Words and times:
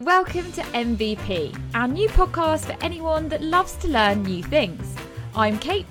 Welcome 0.00 0.52
to 0.52 0.60
MVP, 0.62 1.58
our 1.74 1.88
new 1.88 2.08
podcast 2.10 2.66
for 2.66 2.76
anyone 2.84 3.28
that 3.30 3.40
loves 3.42 3.72
to 3.76 3.88
learn 3.88 4.24
new 4.24 4.42
things. 4.42 4.94
I'm 5.34 5.58
Kate. 5.58 5.86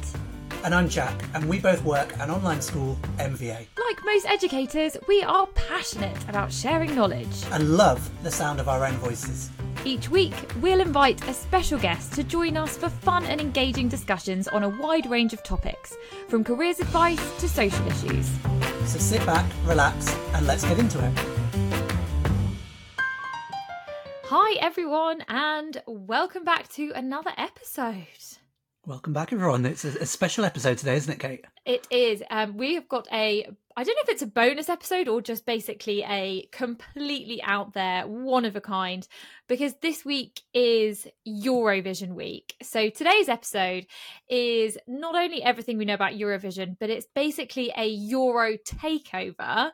And 0.64 0.76
I'm 0.76 0.88
Jack, 0.88 1.24
and 1.34 1.48
we 1.50 1.60
both 1.60 1.84
work 1.84 2.16
at 2.20 2.30
online 2.30 2.62
school, 2.62 2.98
MVA, 3.18 3.66
Like 3.78 4.06
most 4.06 4.26
educators, 4.28 4.96
we 5.08 5.24
are 5.24 5.48
passionate 5.48 6.18
about 6.30 6.52
sharing 6.52 6.94
knowledge. 6.96 7.44
and 7.52 7.78
love 7.78 8.08
the 8.24 8.32
sound 8.32 8.60
of 8.60 8.70
our 8.70 8.86
own 8.86 8.94
voices. 8.98 9.50
Each 9.86 10.10
week, 10.10 10.34
we'll 10.62 10.82
invite 10.82 11.28
a 11.28 11.34
special 11.34 11.78
guest 11.80 12.14
to 12.14 12.24
join 12.24 12.58
us 12.58 12.78
for 12.78 12.90
fun 12.90 13.26
and 13.26 13.40
engaging 13.42 13.88
discussions 13.90 14.48
on 14.48 14.64
a 14.64 14.70
wide 14.70 15.10
range 15.10 15.34
of 15.34 15.44
topics, 15.44 15.96
from 16.28 16.44
careers 16.44 16.80
advice 16.80 17.40
to 17.40 17.50
social 17.50 17.86
issues. 17.88 18.30
So 18.86 19.00
sit 19.00 19.26
back, 19.26 19.46
relax, 19.66 20.16
and 20.34 20.46
let's 20.48 20.64
get 20.64 20.78
into 20.80 21.04
it. 21.04 21.35
Hi, 24.38 24.58
everyone, 24.60 25.24
and 25.30 25.82
welcome 25.88 26.44
back 26.44 26.68
to 26.74 26.92
another 26.94 27.32
episode. 27.38 28.06
Welcome 28.86 29.14
back, 29.14 29.32
everyone. 29.32 29.66
It's 29.66 29.86
a, 29.86 29.98
a 30.00 30.06
special 30.06 30.44
episode 30.44 30.78
today, 30.78 30.98
isn't 30.98 31.14
it, 31.14 31.20
Kate? 31.22 31.46
It 31.66 31.88
is. 31.90 32.22
Um, 32.30 32.58
we 32.58 32.76
have 32.76 32.90
got 32.90 33.08
a. 33.14 33.48
I 33.78 33.84
don't 33.84 33.96
know 33.98 34.04
if 34.04 34.10
it's 34.10 34.22
a 34.22 34.28
bonus 34.28 34.70
episode 34.70 35.10
or 35.10 35.22
just 35.22 35.46
basically 35.46 36.02
a 36.08 36.48
completely 36.54 37.44
out 37.44 37.74
there, 37.74 38.08
one 38.08 38.46
of 38.46 38.56
a 38.56 38.62
kind, 38.62 39.06
because 39.50 39.74
this 39.82 40.06
week 40.06 40.44
is 40.54 41.06
Eurovision 41.28 42.14
week. 42.14 42.56
So 42.62 42.90
today's 42.90 43.28
episode 43.28 43.86
is 44.30 44.78
not 44.88 45.16
only 45.16 45.44
everything 45.44 45.78
we 45.78 45.84
know 45.84 45.94
about 45.94 46.14
Eurovision, 46.14 46.78
but 46.80 46.90
it's 46.90 47.06
basically 47.16 47.74
a 47.76 47.86
Euro 47.86 48.56
takeover. 48.60 49.72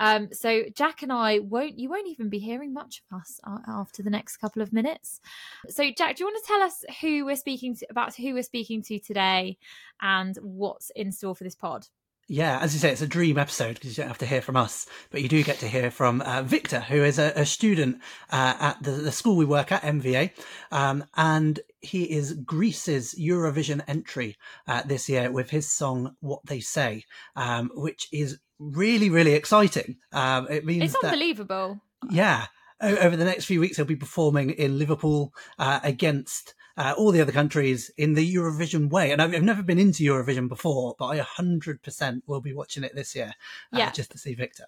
Um, 0.00 0.30
so 0.32 0.64
Jack 0.74 1.04
and 1.04 1.12
I 1.12 1.38
won't. 1.38 1.78
You 1.78 1.88
won't 1.88 2.08
even 2.08 2.28
be 2.28 2.40
hearing 2.40 2.72
much 2.72 3.04
of 3.08 3.20
us 3.20 3.38
after 3.68 4.02
the 4.02 4.10
next 4.10 4.38
couple 4.38 4.62
of 4.62 4.72
minutes. 4.72 5.20
So 5.68 5.92
Jack, 5.96 6.16
do 6.16 6.24
you 6.24 6.26
want 6.26 6.44
to 6.44 6.48
tell 6.48 6.62
us 6.62 6.84
who 7.00 7.24
we're 7.24 7.36
speaking 7.36 7.76
to 7.76 7.86
about 7.88 8.16
who 8.16 8.34
we're 8.34 8.42
speaking 8.42 8.82
to 8.82 8.98
today 8.98 9.58
and 10.02 10.36
what's 10.42 10.90
in 10.96 11.12
store 11.12 11.36
for 11.36 11.44
this 11.44 11.54
pod? 11.54 11.86
Yeah, 12.26 12.58
as 12.60 12.72
you 12.72 12.80
say, 12.80 12.90
it's 12.90 13.02
a 13.02 13.06
dream 13.06 13.36
episode 13.36 13.74
because 13.74 13.90
you 13.96 14.02
don't 14.02 14.08
have 14.08 14.18
to 14.18 14.26
hear 14.26 14.40
from 14.40 14.56
us, 14.56 14.86
but 15.10 15.20
you 15.20 15.28
do 15.28 15.42
get 15.44 15.58
to 15.58 15.68
hear 15.68 15.90
from 15.90 16.22
uh, 16.22 16.42
Victor, 16.42 16.80
who 16.80 17.02
is 17.04 17.18
a, 17.18 17.32
a 17.36 17.44
student 17.44 18.00
uh, 18.30 18.54
at 18.58 18.82
the, 18.82 18.92
the 18.92 19.12
school 19.12 19.36
we 19.36 19.44
work 19.44 19.70
at, 19.70 19.82
MVA, 19.82 20.30
um, 20.72 21.04
and 21.16 21.60
he 21.80 22.04
is 22.04 22.32
Greece's 22.32 23.14
Eurovision 23.20 23.82
entry 23.86 24.36
uh, 24.66 24.82
this 24.84 25.08
year 25.08 25.30
with 25.30 25.50
his 25.50 25.70
song 25.70 26.16
"What 26.20 26.40
They 26.46 26.60
Say," 26.60 27.04
um, 27.36 27.70
which 27.74 28.08
is 28.10 28.38
really, 28.58 29.10
really 29.10 29.34
exciting. 29.34 29.96
Um, 30.12 30.46
it 30.48 30.64
means 30.64 30.84
It's 30.84 31.02
that 31.02 31.12
unbelievable. 31.12 31.82
yeah, 32.10 32.46
over 32.80 33.16
the 33.16 33.24
next 33.26 33.44
few 33.44 33.60
weeks, 33.60 33.76
he'll 33.76 33.84
be 33.84 33.96
performing 33.96 34.50
in 34.50 34.78
Liverpool 34.78 35.34
uh, 35.58 35.80
against 35.82 36.54
uh, 36.76 36.94
all 36.96 37.12
the 37.12 37.20
other 37.20 37.32
countries 37.32 37.90
in 37.96 38.14
the 38.14 38.34
Eurovision 38.34 38.90
way. 38.90 39.12
And 39.12 39.22
I've, 39.22 39.34
I've 39.34 39.42
never 39.42 39.62
been 39.62 39.78
into 39.78 40.02
Eurovision 40.04 40.48
before, 40.48 40.94
but 40.98 41.06
I 41.06 41.18
100% 41.20 42.22
will 42.26 42.40
be 42.40 42.52
watching 42.52 42.84
it 42.84 42.94
this 42.94 43.14
year 43.14 43.34
uh, 43.72 43.78
Yeah. 43.78 43.90
just 43.90 44.10
to 44.12 44.18
see 44.18 44.34
Victor. 44.34 44.66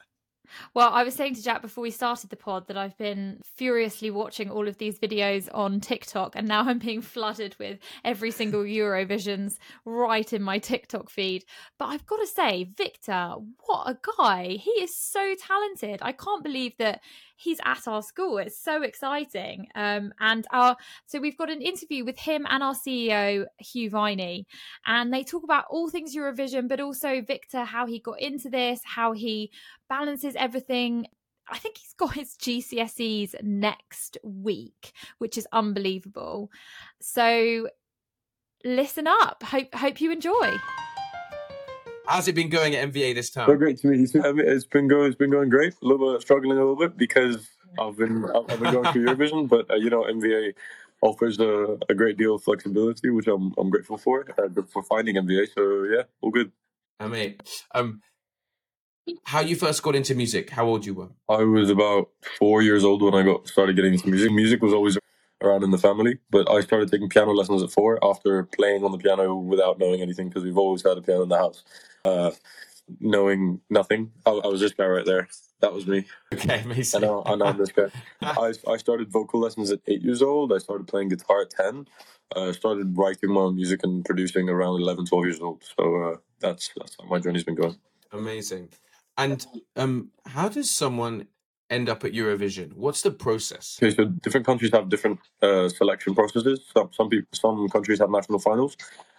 Well, 0.74 0.90
I 0.92 1.02
was 1.02 1.14
saying 1.14 1.34
to 1.34 1.42
Jack 1.42 1.60
before 1.60 1.82
we 1.82 1.90
started 1.90 2.30
the 2.30 2.36
pod 2.36 2.68
that 2.68 2.76
I've 2.76 2.96
been 2.96 3.40
furiously 3.56 4.10
watching 4.10 4.48
all 4.48 4.68
of 4.68 4.78
these 4.78 4.98
videos 4.98 5.48
on 5.52 5.80
TikTok, 5.80 6.36
and 6.36 6.46
now 6.46 6.60
I'm 6.62 6.78
being 6.78 7.02
flooded 7.02 7.56
with 7.58 7.78
every 8.04 8.30
single 8.30 8.62
Eurovisions 8.80 9.58
right 9.84 10.32
in 10.32 10.42
my 10.42 10.58
TikTok 10.58 11.10
feed. 11.10 11.44
But 11.78 11.86
I've 11.86 12.06
got 12.06 12.18
to 12.18 12.26
say, 12.28 12.64
Victor, 12.76 13.34
what 13.66 13.88
a 13.90 13.98
guy! 14.16 14.50
He 14.50 14.70
is 14.70 14.94
so 14.96 15.34
talented. 15.34 15.98
I 16.02 16.12
can't 16.12 16.44
believe 16.44 16.76
that 16.78 17.00
he's 17.36 17.58
at 17.64 17.86
our 17.86 18.02
school. 18.02 18.38
It's 18.38 18.58
so 18.58 18.82
exciting. 18.82 19.68
Um, 19.74 20.12
and 20.20 20.46
our 20.52 20.76
so 21.06 21.20
we've 21.20 21.36
got 21.36 21.50
an 21.50 21.62
interview 21.62 22.04
with 22.04 22.18
him 22.18 22.46
and 22.48 22.62
our 22.62 22.74
CEO 22.74 23.46
Hugh 23.58 23.90
Viney, 23.90 24.46
and 24.84 25.12
they 25.12 25.22
talk 25.22 25.44
about 25.44 25.66
all 25.70 25.88
things 25.88 26.16
Eurovision, 26.16 26.68
but 26.68 26.80
also 26.80 27.20
Victor, 27.20 27.64
how 27.64 27.86
he 27.86 28.00
got 28.00 28.20
into 28.20 28.48
this, 28.48 28.80
how 28.84 29.12
he 29.12 29.50
balances 29.88 30.34
everything. 30.36 31.06
I 31.48 31.58
think 31.58 31.78
he's 31.78 31.92
got 31.92 32.14
his 32.14 32.36
GCSEs 32.36 33.40
next 33.42 34.18
week, 34.24 34.92
which 35.18 35.38
is 35.38 35.46
unbelievable. 35.52 36.50
So 37.00 37.68
listen 38.64 39.06
up. 39.06 39.42
Hope 39.44 39.72
hope 39.74 40.00
you 40.00 40.10
enjoy. 40.10 40.58
How's 42.06 42.28
it 42.28 42.34
been 42.34 42.48
going 42.48 42.74
at 42.74 42.92
MVA 42.92 43.14
this 43.14 43.30
time? 43.30 43.46
So 43.46 43.56
great 43.56 43.78
to 43.78 43.88
meet 43.88 44.14
you. 44.14 44.22
It's 44.24 44.64
been 44.64 44.88
going. 44.88 45.06
It's 45.06 45.16
been 45.16 45.30
going 45.30 45.48
great. 45.48 45.74
A 45.82 45.86
little 45.86 46.12
bit 46.12 46.22
struggling 46.22 46.58
a 46.58 46.60
little 46.60 46.76
bit 46.76 46.96
because 46.96 47.48
I've 47.78 47.96
been 47.96 48.24
I've 48.24 48.50
I've 48.50 48.60
been 48.60 48.72
going 48.72 48.92
through 48.92 49.06
Eurovision, 49.06 49.48
but 49.48 49.70
uh, 49.70 49.74
you 49.74 49.90
know 49.90 50.02
MVA 50.02 50.54
offers 51.02 51.38
a, 51.40 51.78
a 51.88 51.94
great 51.94 52.16
deal 52.16 52.36
of 52.36 52.42
flexibility, 52.42 53.10
which 53.10 53.26
I'm 53.26 53.52
I'm 53.58 53.70
grateful 53.70 53.98
for 53.98 54.24
uh, 54.38 54.48
for 54.68 54.82
finding 54.82 55.16
MVA. 55.16 55.48
So 55.54 55.84
yeah, 55.84 56.02
all 56.20 56.30
good. 56.30 56.52
I 57.00 57.08
mean, 57.08 57.36
um, 57.74 58.00
how 59.24 59.40
you 59.40 59.56
first 59.56 59.82
got 59.82 59.94
into 59.94 60.14
music? 60.14 60.50
How 60.50 60.66
old 60.66 60.86
you 60.86 60.94
were? 60.94 61.08
I 61.28 61.42
was 61.42 61.70
about 61.70 62.08
four 62.38 62.62
years 62.62 62.84
old 62.84 63.02
when 63.02 63.14
I 63.14 63.22
got 63.22 63.46
started 63.48 63.76
getting 63.76 63.94
into 63.94 64.08
music. 64.08 64.32
Music 64.32 64.62
was 64.62 64.72
always 64.72 64.98
around 65.42 65.62
in 65.62 65.70
the 65.70 65.78
family, 65.78 66.18
but 66.30 66.50
I 66.50 66.60
started 66.60 66.90
taking 66.90 67.08
piano 67.08 67.32
lessons 67.32 67.62
at 67.62 67.70
four 67.70 67.98
after 68.02 68.44
playing 68.44 68.84
on 68.84 68.92
the 68.92 68.98
piano 68.98 69.34
without 69.36 69.78
knowing 69.78 70.00
anything 70.00 70.28
because 70.28 70.44
we've 70.44 70.56
always 70.56 70.82
had 70.82 70.96
a 70.96 71.02
piano 71.02 71.22
in 71.22 71.28
the 71.28 71.36
house. 71.36 71.62
Uh, 72.06 72.30
knowing 73.00 73.60
nothing, 73.68 74.12
I, 74.24 74.30
I 74.30 74.46
was 74.46 74.60
this 74.60 74.72
guy 74.72 74.86
right 74.86 75.04
there. 75.04 75.28
That 75.60 75.72
was 75.72 75.86
me. 75.86 76.04
Okay, 76.32 76.60
amazing. 76.60 77.00
know, 77.00 77.22
I 77.24 77.34
know 77.34 77.46
I'm 77.46 77.58
this 77.58 77.72
guy. 77.72 77.86
I, 78.22 78.52
I 78.68 78.76
started 78.76 79.10
vocal 79.10 79.40
lessons 79.40 79.70
at 79.72 79.80
eight 79.86 80.02
years 80.02 80.22
old. 80.22 80.52
I 80.52 80.58
started 80.58 80.86
playing 80.86 81.08
guitar 81.08 81.42
at 81.42 81.50
10. 81.50 81.88
I 82.36 82.52
started 82.52 82.96
writing 82.96 83.32
my 83.32 83.40
own 83.42 83.56
music 83.56 83.80
and 83.82 84.04
producing 84.04 84.48
around 84.48 84.80
11, 84.80 85.06
12 85.06 85.24
years 85.24 85.40
old. 85.40 85.64
So 85.76 86.02
uh, 86.02 86.16
that's 86.40 86.70
that's 86.76 86.96
how 87.00 87.08
my 87.08 87.18
journey's 87.18 87.44
been 87.44 87.54
going. 87.54 87.76
Amazing. 88.12 88.68
And 89.16 89.46
um, 89.76 90.10
how 90.26 90.48
does 90.48 90.70
someone 90.70 91.28
end 91.70 91.88
up 91.88 92.04
at 92.04 92.12
Eurovision? 92.12 92.74
What's 92.74 93.02
the 93.02 93.10
process? 93.10 93.78
Okay, 93.82 93.94
so 93.94 94.04
different 94.04 94.46
countries 94.46 94.72
have 94.72 94.88
different 94.88 95.20
uh, 95.42 95.68
selection 95.68 96.14
processes. 96.14 96.60
Some 96.74 96.90
some 96.92 97.08
people, 97.08 97.28
some 97.32 97.68
countries 97.68 97.98
have 98.00 98.10
national 98.10 98.40
finals, 98.40 98.76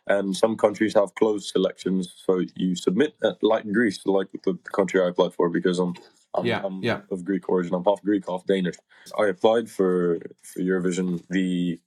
and 0.07 0.35
some 0.37 0.57
countries 0.57 0.95
have 0.95 1.15
closed 1.15 1.47
selections. 1.49 2.13
So 2.25 2.43
you 2.55 2.75
submit, 2.75 3.15
uh, 3.23 3.33
like 3.41 3.71
Greece, 3.71 3.99
like 4.05 4.27
the, 4.33 4.53
the 4.53 4.71
country 4.71 5.01
I 5.01 5.09
applied 5.09 5.33
for, 5.33 5.49
because 5.49 5.79
I'm, 5.79 5.95
I'm, 6.35 6.45
Yeah, 6.47 6.61
I'm 6.63 6.83
yeah. 6.83 7.01
of 7.11 7.25
Greek 7.25 7.49
origin. 7.49 7.75
I'm 7.75 7.85
half 7.85 8.01
Greek, 8.03 8.25
half 8.29 8.45
Danish. 8.47 8.75
I 9.19 9.27
applied 9.27 9.69
for 9.71 10.19
for 10.43 10.59
Eurovision, 10.61 11.23
the 11.29 11.79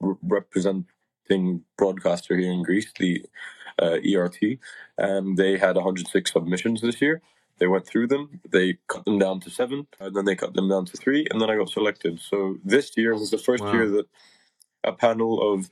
re- 0.00 0.16
representing 0.22 1.64
broadcaster 1.78 2.36
here 2.36 2.52
in 2.52 2.62
Greece, 2.64 2.92
the 2.98 3.24
uh, 3.82 3.98
ERT, 4.14 4.38
and 4.98 5.36
they 5.38 5.58
had 5.58 5.76
106 5.76 6.32
submissions 6.32 6.82
this 6.82 7.02
year. 7.02 7.22
They 7.58 7.68
went 7.68 7.86
through 7.86 8.08
them. 8.08 8.40
They 8.50 8.78
cut 8.88 9.06
them 9.06 9.18
down 9.18 9.40
to 9.42 9.50
seven, 9.50 9.88
and 10.00 10.16
then 10.16 10.26
they 10.26 10.36
cut 10.36 10.54
them 10.54 10.68
down 10.68 10.86
to 10.86 10.98
three, 10.98 11.26
and 11.30 11.40
then 11.40 11.50
I 11.50 11.56
got 11.56 11.70
selected. 11.70 12.20
So 12.20 12.58
this 12.64 12.96
year 12.96 13.14
was 13.14 13.30
the 13.32 13.38
first 13.38 13.64
Wow. 13.64 13.72
year 13.72 13.88
that 13.90 14.06
a 14.84 14.92
panel 14.92 15.54
of 15.54 15.70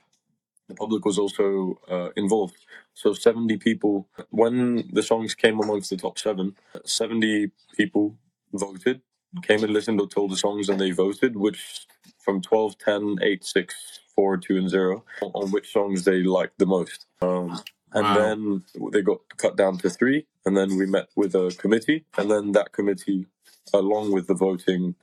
the 0.68 0.74
public 0.74 1.04
was 1.04 1.18
also 1.18 1.78
uh, 1.90 2.10
involved. 2.16 2.56
So 2.94 3.14
70 3.14 3.58
people, 3.58 4.08
when 4.30 4.88
the 4.92 5.02
songs 5.02 5.34
came 5.34 5.60
amongst 5.60 5.90
the 5.90 5.96
top 5.98 6.18
seven, 6.18 6.56
70 6.84 7.50
people 7.76 8.16
voted, 8.52 9.02
came 9.42 9.64
and 9.64 9.72
listened 9.72 10.00
or 10.00 10.08
told 10.08 10.32
the 10.32 10.36
songs, 10.36 10.68
and 10.68 10.80
they 10.80 10.92
voted, 10.92 11.36
which 11.36 11.86
from 12.18 12.40
12, 12.42 12.78
10, 12.78 13.16
8, 13.22 13.44
6, 13.44 14.00
4, 14.14 14.36
2, 14.38 14.56
and 14.58 14.70
0, 14.70 15.04
on- 15.34 15.50
which 15.52 15.72
songs 15.72 16.04
they 16.04 16.22
liked 16.22 16.58
the 16.58 16.66
most. 16.66 17.06
Um, 17.22 17.60
and 17.94 18.08
Wow. 18.08 18.14
then 18.14 18.64
they 18.92 19.02
got 19.02 19.20
cut 19.38 19.56
down 19.56 19.78
to 19.78 19.90
three, 19.90 20.26
and 20.46 20.56
then 20.56 20.76
we 20.76 20.86
met 20.86 21.08
with 21.16 21.34
a 21.34 21.54
committee, 21.58 22.04
and 22.18 22.30
then 22.30 22.52
that 22.52 22.72
committee, 22.72 23.26
along 23.74 24.12
with 24.12 24.26
the 24.28 24.34
voting 24.34 24.96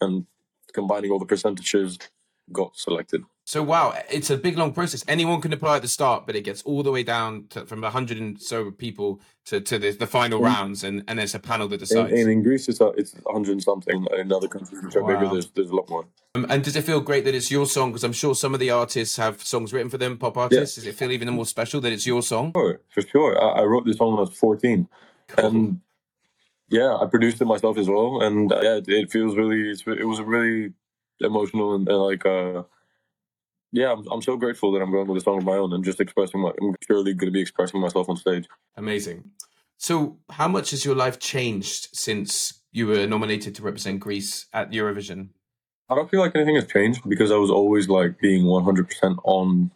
and 0.00 0.26
combining 0.74 1.10
all 1.12 1.18
the 1.20 1.26
percentages, 1.26 1.98
got 2.52 2.76
selected. 2.78 3.24
So 3.48 3.62
wow, 3.62 3.94
it's 4.10 4.28
a 4.28 4.36
big 4.36 4.58
long 4.58 4.72
process. 4.72 5.04
Anyone 5.06 5.40
can 5.40 5.52
apply 5.52 5.76
at 5.76 5.82
the 5.82 5.86
start, 5.88 6.26
but 6.26 6.34
it 6.34 6.42
gets 6.42 6.62
all 6.62 6.82
the 6.82 6.90
way 6.90 7.04
down 7.04 7.46
to, 7.50 7.64
from 7.64 7.84
a 7.84 7.90
hundred 7.90 8.18
and 8.18 8.42
so 8.42 8.72
people 8.72 9.20
to, 9.44 9.60
to 9.60 9.78
the, 9.78 9.92
the 9.92 10.06
final 10.08 10.40
Mm. 10.40 10.44
rounds, 10.44 10.82
and, 10.82 11.04
and 11.06 11.20
there's 11.20 11.32
a 11.32 11.38
panel 11.38 11.68
that 11.68 11.78
decides. 11.78 12.12
in, 12.12 12.28
in 12.28 12.42
Greece, 12.42 12.68
it's, 12.68 12.80
a, 12.80 12.88
it's 12.96 13.14
100 13.22 13.52
and 13.52 13.62
something. 13.62 14.04
In 14.18 14.32
other 14.32 14.48
countries 14.48 14.82
which 14.82 14.96
are 14.96 15.04
bigger, 15.04 15.28
there's, 15.32 15.46
there's 15.52 15.70
a 15.70 15.76
lot 15.76 15.88
more. 15.88 16.06
Um, 16.34 16.44
and 16.50 16.64
does 16.64 16.74
it 16.74 16.82
feel 16.82 17.00
great 17.00 17.24
that 17.24 17.36
it's 17.36 17.48
your 17.48 17.66
song? 17.66 17.92
Because 17.92 18.02
I'm 18.02 18.12
sure 18.12 18.34
some 18.34 18.52
of 18.52 18.58
the 18.58 18.70
artists 18.70 19.16
have 19.16 19.40
songs 19.44 19.72
written 19.72 19.90
for 19.90 19.98
them, 19.98 20.18
pop 20.18 20.36
artists. 20.36 20.74
Does 20.74 20.84
it 20.84 20.96
feel 20.96 21.12
even 21.12 21.32
more 21.32 21.46
special 21.46 21.80
that 21.82 21.92
it's 21.92 22.04
your 22.04 22.22
song? 22.22 22.50
Sure, 22.56 22.80
for 22.88 23.02
sure. 23.02 23.40
I, 23.40 23.60
I 23.60 23.64
wrote 23.64 23.84
this 23.84 23.98
song 23.98 24.10
when 24.10 24.18
I 24.18 24.22
was 24.22 24.36
14. 24.36 24.88
And 25.38 25.80
yeah, 26.68 26.96
I 26.96 27.06
produced 27.06 27.40
it 27.40 27.44
myself 27.44 27.78
as 27.78 27.88
well. 27.88 28.22
And 28.22 28.50
uh, 28.50 28.60
yeah, 28.60 28.74
it, 28.78 28.88
it 28.88 29.12
feels 29.12 29.36
really, 29.36 29.70
it's, 29.70 29.84
it 29.86 30.04
was 30.04 30.18
a 30.18 30.24
really 30.24 30.72
emotional 31.20 31.76
and, 31.76 31.88
and 31.88 31.98
like, 31.98 32.26
uh, 32.26 32.64
yeah, 33.72 33.92
I'm, 33.92 34.04
I'm 34.10 34.22
so 34.22 34.36
grateful 34.36 34.72
that 34.72 34.82
I'm 34.82 34.90
going 34.90 35.06
with 35.08 35.18
a 35.22 35.24
song 35.24 35.38
of 35.38 35.44
my 35.44 35.56
own 35.56 35.72
and 35.72 35.84
just 35.84 36.00
expressing 36.00 36.40
my, 36.40 36.50
I'm 36.60 36.74
surely 36.86 37.14
going 37.14 37.28
to 37.28 37.32
be 37.32 37.40
expressing 37.40 37.80
myself 37.80 38.08
on 38.08 38.16
stage. 38.16 38.46
Amazing. 38.76 39.30
So, 39.78 40.18
how 40.30 40.48
much 40.48 40.70
has 40.70 40.84
your 40.84 40.94
life 40.94 41.18
changed 41.18 41.88
since 41.92 42.62
you 42.72 42.86
were 42.86 43.06
nominated 43.06 43.54
to 43.56 43.62
represent 43.62 44.00
Greece 44.00 44.46
at 44.52 44.70
Eurovision? 44.70 45.28
I 45.88 45.94
don't 45.94 46.10
feel 46.10 46.20
like 46.20 46.34
anything 46.34 46.56
has 46.56 46.66
changed 46.66 47.08
because 47.08 47.30
I 47.30 47.36
was 47.36 47.50
always 47.50 47.88
like 47.88 48.18
being 48.18 48.44
100% 48.44 49.18
on 49.24 49.70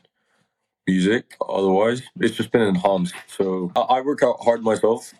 music. 0.86 1.36
Otherwise, 1.48 2.02
it's 2.18 2.36
just 2.36 2.50
been 2.50 2.62
enhanced. 2.62 3.14
So 3.28 3.70
I, 3.76 3.80
I 3.80 4.00
work 4.00 4.22
out 4.22 4.36
hard 4.42 4.62
myself. 4.62 5.12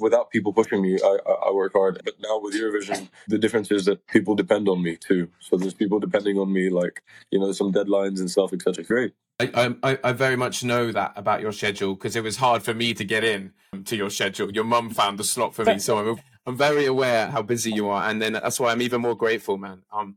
Without 0.00 0.30
people 0.30 0.52
pushing 0.52 0.82
me, 0.82 0.98
I, 1.02 1.18
I, 1.26 1.32
I 1.48 1.52
work 1.52 1.72
hard. 1.72 2.00
But 2.04 2.14
now 2.20 2.40
with 2.40 2.54
Eurovision, 2.54 3.08
the 3.28 3.38
difference 3.38 3.70
is 3.70 3.84
that 3.86 4.06
people 4.06 4.34
depend 4.34 4.68
on 4.68 4.82
me 4.82 4.96
too. 4.96 5.28
So 5.40 5.56
there's 5.56 5.74
people 5.74 5.98
depending 5.98 6.38
on 6.38 6.52
me, 6.52 6.68
like 6.70 7.02
you 7.30 7.38
know, 7.38 7.52
some 7.52 7.72
deadlines 7.72 8.20
and 8.20 8.30
stuff, 8.30 8.52
etc. 8.52 8.84
Great. 8.84 9.14
I, 9.40 9.74
I, 9.82 9.98
I 10.04 10.12
very 10.12 10.36
much 10.36 10.62
know 10.62 10.92
that 10.92 11.12
about 11.16 11.40
your 11.40 11.50
schedule 11.50 11.94
because 11.94 12.14
it 12.14 12.22
was 12.22 12.36
hard 12.36 12.62
for 12.62 12.72
me 12.72 12.94
to 12.94 13.04
get 13.04 13.24
in 13.24 13.52
to 13.84 13.96
your 13.96 14.10
schedule. 14.10 14.52
Your 14.52 14.64
mum 14.64 14.90
found 14.90 15.18
the 15.18 15.24
slot 15.24 15.54
for 15.54 15.64
me, 15.64 15.78
so 15.80 15.98
I'm, 15.98 16.20
I'm 16.46 16.56
very 16.56 16.86
aware 16.86 17.28
how 17.28 17.42
busy 17.42 17.72
you 17.72 17.88
are, 17.88 18.08
and 18.08 18.22
then 18.22 18.34
that's 18.34 18.60
why 18.60 18.70
I'm 18.70 18.82
even 18.82 19.00
more 19.00 19.16
grateful, 19.16 19.58
man. 19.58 19.82
Um, 19.92 20.16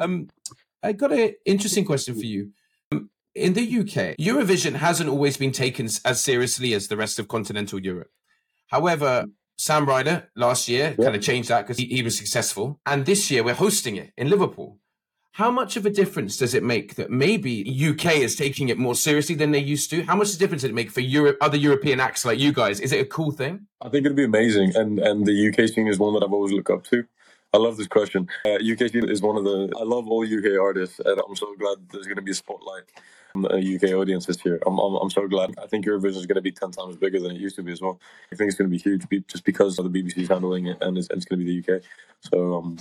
um, 0.00 0.28
I 0.82 0.92
got 0.92 1.12
an 1.12 1.34
interesting 1.44 1.84
question 1.84 2.14
for 2.14 2.24
you. 2.24 2.52
Um, 2.92 3.10
in 3.34 3.52
the 3.52 3.62
UK, 3.62 4.16
Eurovision 4.16 4.76
hasn't 4.76 5.10
always 5.10 5.36
been 5.36 5.52
taken 5.52 5.88
as 6.04 6.22
seriously 6.22 6.72
as 6.72 6.88
the 6.88 6.96
rest 6.96 7.18
of 7.18 7.28
continental 7.28 7.78
Europe. 7.78 8.10
However, 8.68 9.24
mm. 9.26 9.32
Sam 9.58 9.86
Ryder 9.86 10.28
last 10.36 10.68
year 10.68 10.94
Yeah. 10.98 11.04
kind 11.04 11.16
of 11.16 11.22
changed 11.22 11.48
that 11.48 11.62
because 11.62 11.78
he, 11.78 11.86
he 11.86 12.02
was 12.02 12.16
successful, 12.16 12.80
and 12.84 13.06
this 13.06 13.30
year 13.30 13.42
we're 13.42 13.54
hosting 13.54 13.96
it 13.96 14.12
in 14.16 14.28
Liverpool. 14.28 14.78
How 15.32 15.50
much 15.50 15.76
of 15.76 15.84
a 15.84 15.90
difference 15.90 16.38
does 16.38 16.54
it 16.54 16.62
make 16.62 16.94
that 16.94 17.10
maybe 17.10 17.62
UK 17.90 18.16
is 18.16 18.36
taking 18.36 18.70
it 18.70 18.78
more 18.78 18.94
seriously 18.94 19.34
than 19.34 19.50
they 19.50 19.58
used 19.58 19.90
to? 19.90 20.02
How 20.04 20.16
much 20.16 20.30
of 20.30 20.36
a 20.36 20.38
difference 20.38 20.62
does 20.62 20.70
it 20.70 20.74
make 20.74 20.90
for 20.90 21.00
Europe, 21.02 21.36
other 21.42 21.58
European 21.58 22.00
acts 22.00 22.24
like 22.24 22.38
you 22.38 22.52
guys? 22.54 22.80
Is 22.80 22.90
it 22.90 23.00
a 23.00 23.04
cool 23.04 23.32
thing? 23.32 23.66
I 23.82 23.90
think 23.90 24.06
it'd 24.06 24.16
be 24.16 24.24
amazing, 24.24 24.74
and 24.74 24.98
and 24.98 25.26
the 25.26 25.48
UK 25.48 25.68
scene 25.68 25.88
is 25.88 25.98
one 25.98 26.14
that 26.14 26.22
I've 26.22 26.32
always 26.32 26.52
looked 26.52 26.70
up 26.70 26.84
to. 26.84 27.04
I 27.56 27.58
love 27.58 27.78
this 27.78 27.86
question. 27.86 28.28
Uh, 28.44 28.58
is 28.60 29.22
one 29.22 29.38
of 29.38 29.44
the. 29.44 29.72
I 29.80 29.82
love 29.82 30.06
all 30.08 30.22
UK 30.22 30.60
artists, 30.60 31.00
and 31.02 31.18
I'm 31.26 31.34
so 31.34 31.54
glad 31.56 31.78
there's 31.90 32.04
going 32.04 32.16
to 32.16 32.22
be 32.22 32.32
a 32.32 32.34
spotlight 32.34 32.82
on 33.34 33.42
the 33.42 33.76
UK 33.76 33.94
audience 33.94 34.28
year. 34.44 34.60
I'm, 34.66 34.78
I'm 34.78 34.96
I'm 34.96 35.08
so 35.08 35.26
glad. 35.26 35.54
I 35.62 35.66
think 35.66 35.86
Eurovision 35.86 36.16
is 36.16 36.26
going 36.26 36.36
to 36.36 36.42
be 36.42 36.52
ten 36.52 36.70
times 36.70 36.96
bigger 36.96 37.18
than 37.18 37.30
it 37.30 37.40
used 37.40 37.56
to 37.56 37.62
be 37.62 37.72
as 37.72 37.80
well. 37.80 37.98
I 38.30 38.36
think 38.36 38.48
it's 38.48 38.58
going 38.58 38.70
to 38.70 38.76
be 38.76 38.82
huge, 38.82 39.06
just 39.26 39.44
because 39.44 39.78
of 39.78 39.90
the 39.90 40.02
BBC's 40.02 40.28
handling 40.28 40.66
it, 40.66 40.76
and 40.82 40.98
it's, 40.98 41.08
it's 41.08 41.24
going 41.24 41.38
to 41.38 41.46
be 41.46 41.62
the 41.62 41.76
UK. 41.76 41.82
So 42.20 42.56
um, 42.56 42.76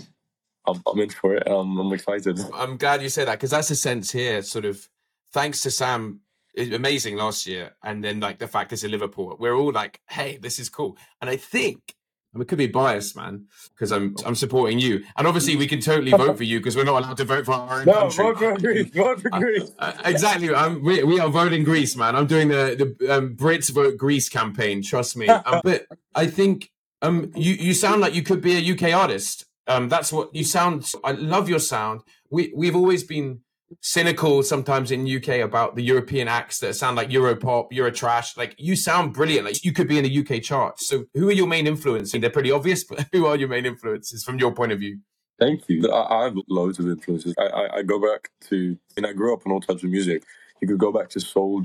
I'm 0.67 0.83
I'm 0.85 0.99
in 0.99 1.09
for 1.09 1.35
it. 1.35 1.47
Um, 1.47 1.79
I'm 1.79 1.93
excited. 1.93 2.37
I'm 2.53 2.75
glad 2.75 3.01
you 3.01 3.07
said 3.07 3.29
that 3.29 3.35
because 3.35 3.51
that's 3.51 3.71
a 3.71 3.77
sense 3.77 4.11
here, 4.11 4.41
sort 4.41 4.65
of, 4.65 4.89
thanks 5.31 5.61
to 5.61 5.71
Sam, 5.71 6.19
amazing 6.57 7.15
last 7.15 7.47
year, 7.47 7.75
and 7.81 8.03
then 8.03 8.19
like 8.19 8.39
the 8.39 8.47
fact 8.49 8.73
it's 8.73 8.83
in 8.83 8.91
Liverpool, 8.91 9.37
we're 9.39 9.55
all 9.55 9.71
like, 9.71 10.01
hey, 10.09 10.35
this 10.35 10.59
is 10.59 10.67
cool. 10.67 10.97
And 11.21 11.29
I 11.29 11.37
think, 11.37 11.95
I 12.35 12.37
mean, 12.37 12.41
it 12.43 12.47
could 12.49 12.57
be 12.57 12.67
biased, 12.67 13.15
man, 13.15 13.45
because 13.73 13.93
I'm 13.93 14.13
I'm 14.25 14.35
supporting 14.35 14.77
you, 14.77 15.05
and 15.17 15.25
obviously 15.25 15.55
we 15.55 15.67
can 15.67 15.79
totally 15.79 16.11
vote 16.11 16.35
for 16.35 16.43
you 16.43 16.59
because 16.59 16.75
we're 16.75 16.83
not 16.83 17.01
allowed 17.01 17.15
to 17.17 17.23
vote 17.23 17.45
for 17.45 17.53
our 17.53 17.79
own 17.79 17.85
country. 17.85 18.57
Greece. 18.57 18.89
Vote 18.89 19.21
for 19.21 19.29
Greece. 19.29 19.71
Uh, 19.79 19.93
exactly. 20.03 20.53
I'm, 20.53 20.83
we, 20.83 21.01
we 21.03 21.17
are 21.17 21.29
voting 21.29 21.63
Greece, 21.63 21.95
man. 21.95 22.13
I'm 22.13 22.27
doing 22.27 22.49
the 22.49 22.95
the 22.99 23.15
um, 23.15 23.37
Brits 23.37 23.71
vote 23.71 23.95
Greece 23.95 24.27
campaign. 24.27 24.83
Trust 24.83 25.15
me. 25.15 25.29
Um, 25.45 25.61
but 25.63 25.85
I 26.15 26.25
think 26.25 26.71
um 27.03 27.31
you 27.35 27.53
you 27.53 27.73
sound 27.73 28.01
like 28.01 28.15
you 28.15 28.23
could 28.23 28.41
be 28.41 28.55
a 28.57 28.73
UK 28.73 28.95
artist. 28.95 29.45
Um, 29.67 29.89
that's 29.89 30.11
what 30.11 30.33
you 30.33 30.43
sound. 30.43 30.91
I 31.03 31.11
love 31.11 31.47
your 31.49 31.59
sound. 31.59 32.01
We 32.31 32.51
we've 32.55 32.75
always 32.75 33.03
been 33.03 33.41
cynical 33.81 34.43
sometimes 34.43 34.91
in 34.91 35.07
UK 35.07 35.39
about 35.39 35.75
the 35.75 35.83
European 35.83 36.27
acts 36.27 36.59
that 36.59 36.75
sound 36.75 36.97
like 36.97 37.09
Europop, 37.09 37.71
Eurotrash. 37.71 38.37
Like 38.37 38.55
you 38.57 38.75
sound 38.75 39.13
brilliant. 39.13 39.45
Like 39.45 39.63
you 39.63 39.73
could 39.73 39.87
be 39.87 39.97
in 39.97 40.03
the 40.03 40.19
UK 40.19 40.41
charts. 40.41 40.87
So 40.87 41.05
who 41.13 41.29
are 41.29 41.33
your 41.33 41.47
main 41.47 41.67
influences? 41.67 42.19
They're 42.19 42.29
pretty 42.29 42.51
obvious, 42.51 42.83
but 42.83 43.07
who 43.11 43.25
are 43.25 43.35
your 43.35 43.49
main 43.49 43.65
influences 43.65 44.23
from 44.23 44.39
your 44.39 44.53
point 44.53 44.71
of 44.71 44.79
view? 44.79 44.99
Thank 45.39 45.67
you. 45.67 45.91
I, 45.91 46.23
have 46.23 46.37
loads 46.47 46.79
of 46.79 46.87
influences. 46.87 47.33
I, 47.37 47.43
I, 47.43 47.75
I 47.77 47.83
go 47.83 47.99
back 47.99 48.29
to, 48.49 48.77
and 48.95 49.05
I 49.05 49.11
grew 49.11 49.33
up 49.33 49.41
on 49.45 49.51
all 49.51 49.59
types 49.59 49.83
of 49.83 49.89
music. 49.89 50.23
You 50.61 50.67
could 50.69 50.77
go 50.77 50.93
back 50.93 51.09
to 51.09 51.19
soul, 51.19 51.61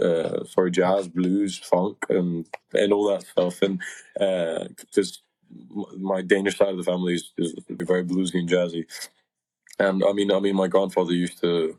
uh, 0.00 0.44
sorry, 0.44 0.70
jazz, 0.70 1.08
blues, 1.08 1.58
funk, 1.58 2.04
and 2.10 2.46
and 2.74 2.92
all 2.92 3.08
that 3.08 3.22
stuff. 3.22 3.62
And 3.62 3.80
just 4.92 5.22
my 5.96 6.20
Danish 6.20 6.58
side 6.58 6.68
of 6.68 6.76
the 6.76 6.82
family 6.82 7.14
is, 7.14 7.32
is 7.38 7.54
very 7.70 8.04
bluesy 8.04 8.40
and 8.40 8.48
jazzy. 8.48 8.84
And 9.78 10.04
I 10.04 10.12
mean, 10.12 10.30
I 10.30 10.40
mean, 10.40 10.56
my 10.56 10.68
grandfather 10.68 11.12
used 11.12 11.40
to 11.40 11.76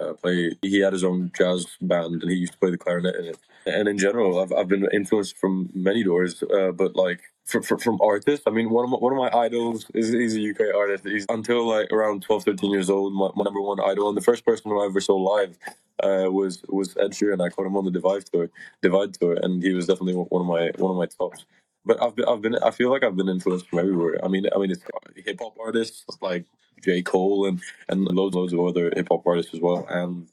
uh, 0.00 0.12
play. 0.14 0.52
He 0.62 0.80
had 0.80 0.92
his 0.92 1.04
own 1.04 1.32
jazz 1.36 1.66
band, 1.80 2.22
and 2.22 2.30
he 2.30 2.36
used 2.36 2.52
to 2.52 2.58
play 2.58 2.70
the 2.70 2.78
clarinet 2.78 3.16
in 3.16 3.24
it. 3.26 3.38
And 3.66 3.88
in 3.88 3.98
general, 3.98 4.40
I've, 4.40 4.52
I've 4.52 4.68
been 4.68 4.86
influenced 4.92 5.36
from 5.38 5.70
many 5.74 6.04
doors, 6.04 6.42
uh, 6.42 6.72
but 6.72 6.96
like 6.96 7.20
from, 7.44 7.62
from, 7.62 7.78
from 7.78 8.00
artists. 8.02 8.44
I 8.46 8.50
mean, 8.50 8.70
one 8.70 8.84
of 8.84 8.90
my, 8.90 8.98
one 8.98 9.12
of 9.12 9.18
my 9.18 9.38
idols 9.38 9.86
is 9.94 10.12
he's 10.12 10.36
a 10.36 10.50
UK 10.50 10.74
artist. 10.74 11.04
He's 11.06 11.26
until 11.28 11.66
like 11.66 11.90
around 11.92 12.22
12, 12.22 12.44
13 12.44 12.70
years 12.70 12.90
old, 12.90 13.14
my, 13.14 13.28
my 13.34 13.44
number 13.44 13.60
one 13.60 13.80
idol, 13.80 14.08
and 14.08 14.16
the 14.16 14.22
first 14.22 14.44
person 14.44 14.70
I 14.72 14.84
ever 14.84 15.00
saw 15.00 15.16
live 15.16 15.56
uh, 16.02 16.30
was 16.30 16.62
was 16.68 16.96
Ed 16.96 17.12
Sheeran. 17.12 17.44
I 17.44 17.48
caught 17.48 17.66
him 17.66 17.76
on 17.76 17.84
the 17.84 17.90
Divide 17.90 18.26
tour, 18.26 18.50
Divide 18.82 19.14
tour, 19.14 19.38
and 19.40 19.62
he 19.62 19.72
was 19.72 19.86
definitely 19.86 20.14
one 20.14 20.42
of 20.42 20.46
my 20.46 20.70
one 20.76 20.90
of 20.90 20.96
my 20.96 21.06
tops. 21.06 21.46
But 21.86 22.02
I've 22.02 22.16
been, 22.16 22.24
I've 22.26 22.40
been, 22.40 22.56
I 22.56 22.70
feel 22.70 22.90
like 22.90 23.04
I've 23.04 23.16
been 23.16 23.28
influenced 23.28 23.68
from 23.68 23.78
everywhere. 23.78 24.18
I 24.24 24.28
mean, 24.28 24.46
I 24.54 24.58
mean, 24.58 24.70
it's 24.70 24.82
hip 25.16 25.38
hop 25.40 25.56
artists 25.60 26.04
like 26.22 26.46
J 26.84 27.02
Cole 27.02 27.46
and 27.46 27.60
and 27.88 28.04
loads, 28.04 28.34
loads 28.34 28.52
of 28.52 28.60
other 28.60 28.92
hip 28.94 29.08
hop 29.10 29.26
artists 29.26 29.54
as 29.54 29.60
well. 29.60 29.86
And 29.88 30.28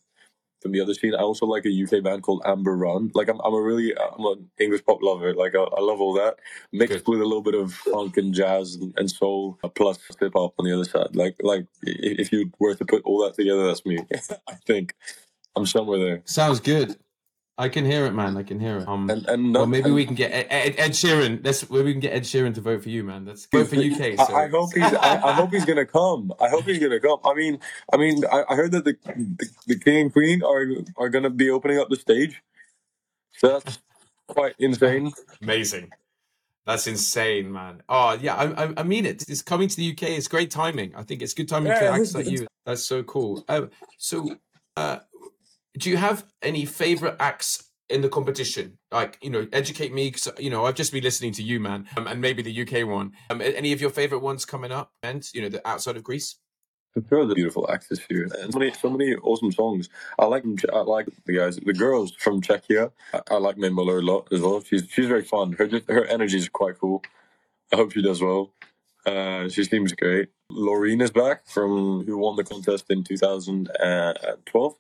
from 0.61 0.71
the 0.73 0.81
other 0.81 0.93
scene, 0.93 1.15
I 1.15 1.19
also 1.19 1.45
like 1.45 1.65
a 1.65 1.83
UK 1.83 2.03
band 2.03 2.21
called 2.21 2.43
Amber 2.45 2.77
Run. 2.77 3.11
Like 3.15 3.29
I'm, 3.29 3.39
I'm 3.41 3.53
a 3.53 3.61
really, 3.61 3.95
I'm 3.97 4.25
an 4.25 4.49
English 4.59 4.85
pop 4.85 4.99
lover. 5.01 5.33
Like 5.33 5.55
I, 5.55 5.59
I 5.59 5.81
love 5.81 5.99
all 5.99 6.13
that 6.13 6.35
mixed 6.71 7.05
Good. 7.05 7.07
with 7.07 7.21
a 7.21 7.25
little 7.25 7.41
bit 7.41 7.55
of 7.55 7.73
funk 7.73 8.17
and 8.17 8.33
jazz 8.33 8.75
and, 8.75 8.93
and 8.97 9.09
soul, 9.09 9.57
plus 9.75 9.99
hip 10.19 10.33
hop 10.35 10.53
on 10.59 10.65
the 10.65 10.73
other 10.73 10.83
side. 10.83 11.15
Like, 11.15 11.35
like 11.41 11.65
if 11.81 12.31
you 12.31 12.51
were 12.59 12.75
to 12.75 12.85
put 12.85 13.03
all 13.03 13.23
that 13.23 13.33
together, 13.33 13.65
that's 13.65 13.85
me. 13.85 13.99
I 14.47 14.53
think 14.67 14.93
I'm 15.55 15.65
somewhere 15.65 15.99
there. 15.99 16.21
Sounds 16.25 16.59
good. 16.59 16.95
I 17.61 17.69
can 17.69 17.85
hear 17.85 18.05
it, 18.07 18.11
man. 18.13 18.35
I 18.37 18.43
can 18.43 18.59
hear 18.59 18.77
it. 18.79 18.87
Um, 18.87 19.07
And 19.09 19.25
and 19.27 19.53
well, 19.53 19.67
maybe 19.67 19.85
and- 19.85 19.93
we 19.95 20.05
can 20.05 20.15
get 20.15 20.31
Ed, 20.31 20.47
Ed, 20.49 20.75
Ed 20.79 20.91
Sheeran. 20.91 21.45
Let's 21.45 21.69
maybe 21.69 21.83
we 21.85 21.91
can 21.93 21.99
get 22.01 22.13
Ed 22.13 22.23
Sheeran 22.23 22.53
to 22.55 22.61
vote 22.61 22.81
for 22.83 22.89
you, 22.89 23.03
man. 23.03 23.25
Let's 23.25 23.45
vote 23.45 23.67
for 23.67 23.75
UK. 23.75 24.17
So. 24.17 24.33
I, 24.33 24.45
I 24.45 24.47
hope 24.49 24.73
he's. 24.73 24.83
I, 24.83 25.21
I 25.29 25.31
hope 25.33 25.51
he's 25.51 25.65
gonna 25.65 25.85
come. 25.85 26.33
I 26.41 26.49
hope 26.49 26.63
he's 26.65 26.79
gonna 26.79 26.99
come. 26.99 27.19
I 27.23 27.33
mean, 27.35 27.59
I 27.93 27.97
mean, 27.97 28.23
I, 28.25 28.43
I 28.49 28.55
heard 28.55 28.71
that 28.71 28.83
the, 28.85 28.95
the 29.05 29.47
the 29.67 29.79
king 29.79 29.97
and 30.05 30.11
queen 30.13 30.41
are 30.43 30.65
are 30.97 31.09
gonna 31.09 31.29
be 31.29 31.49
opening 31.51 31.77
up 31.77 31.89
the 31.89 31.97
stage. 31.97 32.41
So 33.37 33.47
that's 33.59 33.79
quite 34.27 34.55
insane. 34.57 35.11
Amazing. 35.41 35.91
That's 36.65 36.87
insane, 36.87 37.51
man. 37.51 37.83
Oh 37.89 38.17
yeah, 38.19 38.35
I, 38.35 38.45
I, 38.65 38.73
I 38.77 38.83
mean 38.83 39.05
it. 39.05 39.29
It's 39.29 39.41
coming 39.43 39.67
to 39.67 39.75
the 39.75 39.91
UK. 39.91 40.03
It's 40.17 40.27
great 40.27 40.49
timing. 40.51 40.95
I 40.95 41.03
think 41.03 41.21
it's 41.21 41.33
good 41.35 41.47
timing 41.49 41.73
for 41.73 41.83
Yeah, 41.83 41.91
acts 41.95 42.09
it's- 42.09 42.25
like 42.25 42.31
you. 42.33 42.47
That's 42.65 42.83
so 42.83 43.01
cool. 43.03 43.43
Uh, 43.49 43.67
so, 43.97 44.35
uh, 44.77 44.99
do 45.77 45.89
you 45.89 45.97
have 45.97 46.25
any 46.41 46.65
favorite 46.65 47.15
acts 47.19 47.69
in 47.89 48.01
the 48.01 48.09
competition? 48.09 48.77
Like, 48.91 49.17
you 49.21 49.29
know, 49.29 49.47
educate 49.53 49.93
me. 49.93 50.11
Cause, 50.11 50.29
you 50.39 50.49
know, 50.49 50.65
I've 50.65 50.75
just 50.75 50.91
been 50.91 51.03
listening 51.03 51.33
to 51.33 51.43
you, 51.43 51.59
man, 51.59 51.87
um, 51.97 52.07
and 52.07 52.21
maybe 52.21 52.41
the 52.41 52.61
UK 52.61 52.87
one. 52.87 53.11
Um, 53.29 53.41
any 53.41 53.73
of 53.73 53.81
your 53.81 53.89
favorite 53.89 54.19
ones 54.19 54.45
coming 54.45 54.71
up? 54.71 54.91
And 55.03 55.27
you 55.33 55.41
know, 55.41 55.49
the 55.49 55.65
outside 55.67 55.97
of 55.97 56.03
Greece. 56.03 56.37
For 56.93 57.01
sure, 57.07 57.25
the 57.25 57.35
beautiful 57.35 57.71
acts 57.71 57.87
this 57.87 58.01
year, 58.09 58.27
so 58.27 58.59
many, 58.59 58.73
so 58.73 58.89
many 58.89 59.15
awesome 59.15 59.53
songs. 59.53 59.87
I 60.19 60.25
like, 60.25 60.43
I 60.73 60.79
like 60.81 61.07
the 61.25 61.37
guys, 61.37 61.55
the 61.55 61.73
girls 61.73 62.11
from 62.19 62.41
Czechia. 62.41 62.91
I, 63.13 63.21
I 63.31 63.37
like 63.37 63.57
Mae 63.57 63.69
Muller 63.69 63.99
a 63.99 64.01
lot 64.01 64.27
as 64.33 64.41
well. 64.41 64.61
She's 64.61 64.85
she's 64.91 65.07
very 65.07 65.23
fun. 65.23 65.53
Her 65.53 65.69
her 65.87 66.03
energy 66.05 66.37
is 66.37 66.49
quite 66.49 66.77
cool. 66.79 67.01
I 67.71 67.77
hope 67.77 67.93
she 67.93 68.01
does 68.01 68.21
well. 68.21 68.51
Uh, 69.05 69.47
she 69.47 69.63
seems 69.63 69.93
great. 69.93 70.29
Loreen 70.51 71.01
is 71.01 71.11
back 71.11 71.47
from 71.47 72.03
who 72.05 72.17
won 72.17 72.35
the 72.35 72.43
contest 72.43 72.85
in 72.89 73.03
2012. 73.03 74.75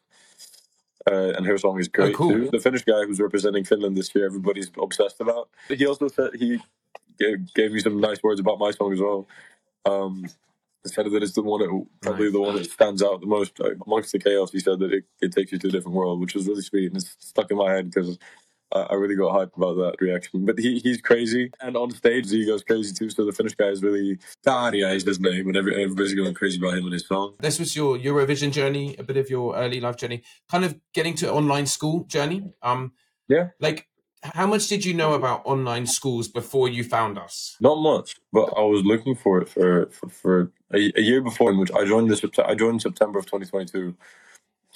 Uh, 1.09 1.33
and 1.35 1.45
her 1.47 1.57
song 1.57 1.79
is 1.79 1.87
great 1.87 2.15
cool. 2.15 2.31
too. 2.31 2.49
The 2.51 2.59
Finnish 2.59 2.83
guy 2.83 3.05
who's 3.05 3.19
representing 3.19 3.63
Finland 3.63 3.97
this 3.97 4.13
year, 4.13 4.25
everybody's 4.25 4.69
obsessed 4.81 5.19
about. 5.19 5.49
He 5.67 5.85
also 5.85 6.07
said 6.07 6.31
he 6.35 6.59
gave, 7.19 7.53
gave 7.53 7.71
me 7.71 7.79
some 7.79 7.99
nice 7.99 8.21
words 8.21 8.39
about 8.39 8.59
my 8.59 8.71
song 8.71 8.93
as 8.93 8.99
well. 8.99 9.27
Um, 9.85 10.25
he 10.83 10.89
said 10.89 11.05
that 11.11 11.23
it's 11.23 11.33
the 11.33 11.41
one 11.43 11.61
that 11.61 11.85
probably 12.01 12.25
Nice. 12.25 12.33
the 12.33 12.41
one 12.41 12.55
that 12.55 12.69
stands 12.69 13.01
out 13.03 13.21
the 13.21 13.27
most 13.27 13.59
like, 13.59 13.77
amongst 13.85 14.11
the 14.11 14.19
chaos. 14.19 14.51
He 14.51 14.59
said 14.59 14.79
that 14.79 14.91
it, 14.93 15.03
it 15.21 15.31
takes 15.31 15.51
you 15.51 15.59
to 15.59 15.67
a 15.67 15.71
different 15.71 15.95
world, 15.95 16.19
which 16.19 16.35
was 16.35 16.47
really 16.47 16.61
sweet 16.61 16.87
and 16.87 16.97
it's 16.97 17.15
stuck 17.19 17.51
in 17.51 17.57
my 17.57 17.71
head 17.71 17.91
because 17.91 18.17
I, 18.73 18.93
really 18.95 19.15
got 19.15 19.33
hyped 19.33 19.57
about 19.57 19.75
that 19.75 19.95
reaction. 19.99 20.45
But 20.45 20.59
he, 20.59 20.79
he's 20.79 21.01
crazy, 21.01 21.51
and 21.61 21.75
on 21.75 21.91
stage 21.91 22.29
he 22.29 22.45
goes 22.45 22.63
crazy 22.63 22.93
too. 22.93 23.09
So 23.09 23.25
the 23.25 23.31
Finnish 23.31 23.55
guy 23.55 23.67
is 23.67 23.83
really 23.83 24.19
Daria 24.43 24.89
is 24.89 25.03
his 25.03 25.19
name, 25.19 25.47
and 25.47 25.57
every, 25.57 25.81
everybody's 25.81 26.13
going 26.13 26.33
crazy 26.33 26.59
about 26.59 26.77
him 26.77 26.85
and 26.85 26.93
his 26.93 27.07
song. 27.07 27.35
This 27.39 27.59
was 27.59 27.75
your 27.75 27.97
Eurovision 27.97 28.51
journey, 28.51 28.95
a 28.97 29.03
bit 29.03 29.17
of 29.17 29.29
your 29.29 29.55
early 29.55 29.79
life 29.79 29.97
journey, 29.97 30.23
kind 30.49 30.65
of 30.65 30.79
getting 30.93 31.15
to 31.15 31.31
online 31.31 31.65
school 31.65 32.03
journey. 32.05 32.53
Um, 32.61 32.93
Yeah. 33.27 33.49
Like, 33.59 33.87
how 34.23 34.45
much 34.45 34.67
did 34.67 34.85
you 34.85 34.93
know 34.93 35.13
about 35.13 35.41
online 35.45 35.87
schools 35.87 36.27
before 36.27 36.69
you 36.69 36.83
found 36.83 37.17
us? 37.17 37.57
Not 37.59 37.75
much, 37.75 38.17
but 38.31 38.53
I 38.55 38.61
was 38.61 38.83
looking 38.83 39.15
for 39.15 39.41
it 39.41 39.49
for 39.49 39.87
for, 39.87 40.09
for 40.09 40.51
a, 40.73 40.91
a 40.95 41.01
year 41.01 41.21
before, 41.21 41.51
in 41.51 41.57
which 41.57 41.71
I 41.71 41.85
joined 41.85 42.09
this. 42.09 42.23
I 42.45 42.55
joined 42.55 42.81
September 42.81 43.19
of 43.19 43.25
2022. 43.25 43.95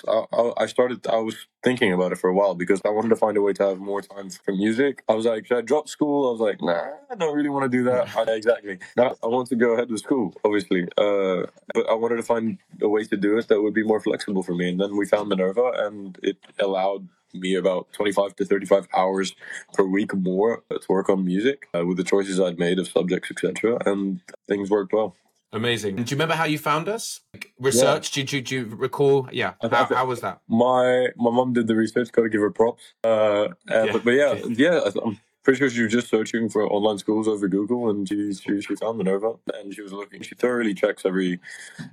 I, 0.08 0.26
I, 0.32 0.52
I 0.58 0.66
started. 0.68 1.06
I 1.08 1.18
was 1.18 1.48
thinking 1.64 1.94
about 1.94 2.12
it 2.12 2.18
for 2.18 2.30
a 2.30 2.34
while 2.34 2.56
because 2.56 2.82
I 2.86 2.90
wanted 2.90 3.10
to 3.10 3.16
find 3.16 3.38
a 3.38 3.42
way 3.42 3.54
to 3.54 3.64
have 3.64 3.80
more 3.80 4.02
time 4.02 4.30
for 4.30 4.54
music. 4.54 5.04
I 5.10 5.14
was 5.14 5.26
like, 5.26 5.46
should 5.48 5.58
I 5.58 5.62
drop 5.62 5.88
school? 5.90 6.30
I 6.30 6.32
was 6.32 6.42
like, 6.42 6.62
nah, 6.62 6.92
I 7.12 7.16
don't 7.16 7.36
really 7.36 7.50
want 7.50 7.70
to 7.72 7.78
do 7.78 7.84
that. 7.86 8.16
I, 8.18 8.32
exactly. 8.32 8.80
Now, 8.98 9.16
I 9.24 9.28
want 9.28 9.50
to 9.50 9.56
go 9.56 9.72
ahead 9.74 9.90
with 9.90 10.02
school, 10.02 10.34
obviously, 10.44 10.84
uh, 10.98 11.48
but 11.74 11.90
I 11.90 11.94
wanted 11.94 12.18
to 12.18 12.24
find 12.24 12.58
a 12.82 12.90
way 12.90 13.04
to 13.06 13.18
do 13.18 13.38
it 13.38 13.48
that 13.48 13.62
would 13.62 13.74
be 13.74 13.84
more 13.84 14.00
flexible 14.00 14.44
for 14.44 14.54
me. 14.54 14.70
And 14.70 14.80
then 14.80 14.98
we 14.98 15.06
found 15.06 15.30
Minerva, 15.30 15.72
and 15.76 16.18
it 16.24 16.38
allowed 16.60 17.08
me 17.34 17.56
about 17.56 17.92
25 17.94 18.36
to 18.38 18.46
35 18.46 18.88
hours 18.96 19.36
per 19.74 19.84
week 19.84 20.14
more 20.16 20.64
to 20.70 20.86
work 20.88 21.10
on 21.10 21.26
music 21.26 21.68
uh, 21.78 21.86
with 21.86 21.98
the 21.98 22.04
choices 22.04 22.40
I'd 22.40 22.60
made 22.60 22.80
of 22.80 22.88
subjects, 22.88 23.30
etc. 23.32 23.78
And 23.86 24.22
things 24.48 24.70
worked 24.70 24.94
well. 24.94 25.16
Amazing. 25.56 25.98
And 25.98 26.06
do 26.06 26.12
you 26.12 26.18
remember 26.18 26.36
how 26.36 26.44
you 26.46 26.58
found 26.60 26.90
us? 26.90 27.22
Like, 27.34 27.54
research? 27.60 28.12
Did 28.12 28.32
you, 28.34 28.42
do 28.42 28.56
you 28.56 28.66
recall? 28.66 29.30
Yeah. 29.32 29.54
How, 29.62 29.86
how 29.86 30.06
was 30.06 30.20
that? 30.22 30.42
My 30.48 31.08
my 31.16 31.32
mom 31.32 31.54
did 31.54 31.68
the 31.68 31.76
research. 31.76 32.12
Got 32.12 32.24
to 32.24 32.30
give 32.30 32.42
her 32.42 32.52
props. 32.52 32.84
Uh, 33.04 33.48
Yeah. 33.70 33.92
But, 33.94 34.04
but 34.04 34.12
yeah, 34.12 34.34
yeah. 34.50 34.82
I'm 35.04 35.20
pretty 35.44 35.60
sure 35.60 35.70
she 35.70 35.84
was 35.84 35.92
just 35.94 36.10
searching 36.10 36.50
for 36.50 36.66
online 36.70 36.98
schools 36.98 37.28
over 37.28 37.48
Google, 37.48 37.90
and 37.90 38.08
she 38.08 38.34
she, 38.34 38.60
she 38.62 38.76
found 38.76 38.98
Minerva, 38.98 39.36
and 39.54 39.74
she 39.74 39.82
was 39.82 39.94
looking. 39.94 40.22
She 40.24 40.36
thoroughly 40.36 40.74
checks 40.74 41.06
every 41.06 41.40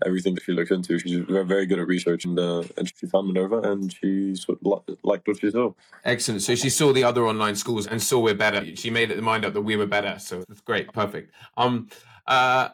everything 0.05 0.35
that 0.35 0.43
she 0.43 0.53
looks 0.53 0.71
into. 0.73 0.99
She's 0.99 1.21
very, 1.21 1.45
very 1.45 1.67
good 1.67 1.79
at 1.79 1.87
research, 1.87 2.25
and 2.25 2.37
uh, 2.39 2.65
and 2.77 2.93
she 2.93 3.07
found 3.07 3.29
Minerva, 3.29 3.59
and 3.59 3.93
she 3.93 4.35
sort 4.35 4.59
of 4.65 4.97
liked 5.05 5.29
what 5.29 5.39
she 5.39 5.51
saw. 5.53 5.73
Excellent. 6.05 6.43
So 6.43 6.57
she 6.57 6.69
saw 6.71 6.93
the 6.93 7.05
other 7.05 7.25
online 7.27 7.55
schools 7.55 7.87
and 7.87 8.03
saw 8.03 8.19
we're 8.19 8.35
better. 8.35 8.65
She 8.75 8.91
made 8.91 9.13
it 9.13 9.17
the 9.17 9.23
mind 9.23 9.45
up 9.45 9.53
that 9.53 9.63
we 9.63 9.77
were 9.77 9.87
better. 9.87 10.19
So 10.19 10.43
that's 10.49 10.63
great. 10.63 10.93
Perfect. 10.93 11.33
Um, 11.57 11.89
uh, 12.27 12.71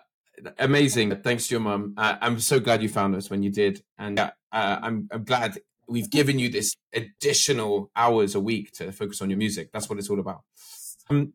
amazing. 0.58 1.16
Thanks 1.22 1.48
to 1.48 1.54
your 1.54 1.60
mum. 1.60 1.94
Uh, 1.96 2.16
I'm 2.20 2.38
so 2.40 2.60
glad 2.60 2.82
you 2.82 2.88
found 2.88 3.14
us 3.14 3.30
when 3.30 3.42
you 3.42 3.50
did, 3.50 3.82
and 3.98 4.18
uh, 4.18 4.30
I'm 4.52 5.08
I'm 5.12 5.24
glad 5.24 5.58
we've 5.88 6.10
given 6.10 6.38
you 6.38 6.48
this 6.50 6.74
additional 6.92 7.90
hours 7.96 8.34
a 8.34 8.40
week 8.40 8.72
to 8.72 8.92
focus 8.92 9.20
on 9.22 9.30
your 9.30 9.38
music. 9.38 9.70
That's 9.72 9.88
what 9.88 9.98
it's 9.98 10.10
all 10.10 10.20
about. 10.20 10.42
Um, 11.10 11.32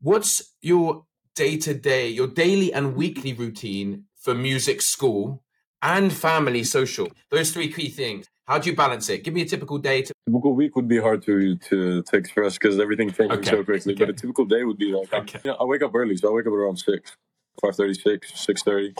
what's 0.00 0.54
your 0.62 1.04
day 1.34 1.56
to 1.58 1.74
day, 1.74 2.08
your 2.08 2.28
daily 2.28 2.72
and 2.72 2.94
weekly 2.96 3.32
routine 3.32 4.04
for 4.16 4.34
music 4.34 4.80
school 4.82 5.42
and 5.82 6.12
family 6.12 6.64
social? 6.64 7.08
Those 7.30 7.50
three 7.52 7.72
key 7.72 7.88
things. 7.88 8.26
How 8.46 8.58
do 8.58 8.70
you 8.70 8.76
balance 8.76 9.08
it? 9.08 9.24
Give 9.24 9.34
me 9.34 9.42
a 9.42 9.44
typical 9.44 9.78
day. 9.78 10.02
To- 10.02 10.14
typical 10.24 10.54
week 10.54 10.76
would 10.76 10.86
be 10.86 11.00
hard 11.00 11.20
to 11.24 11.56
to, 11.56 12.02
to 12.02 12.16
express 12.16 12.54
because 12.54 12.78
everything 12.78 13.10
changes 13.10 13.38
Okay, 13.38 13.50
so 13.50 13.64
quickly. 13.64 13.94
But 13.94 14.10
a 14.10 14.12
typical 14.12 14.44
day 14.44 14.62
would 14.62 14.78
be 14.78 14.92
like 14.92 15.12
Okay. 15.12 15.40
you 15.44 15.50
know, 15.50 15.56
I 15.58 15.64
wake 15.64 15.82
up 15.82 15.92
early, 15.94 16.16
so 16.16 16.28
I 16.30 16.32
wake 16.32 16.46
up 16.46 16.52
around 16.52 16.76
six, 16.76 17.16
five 17.66 17.76
thirty 17.76 17.94
six, 17.94 18.38
six 18.40 18.62
thirty. 18.62 18.94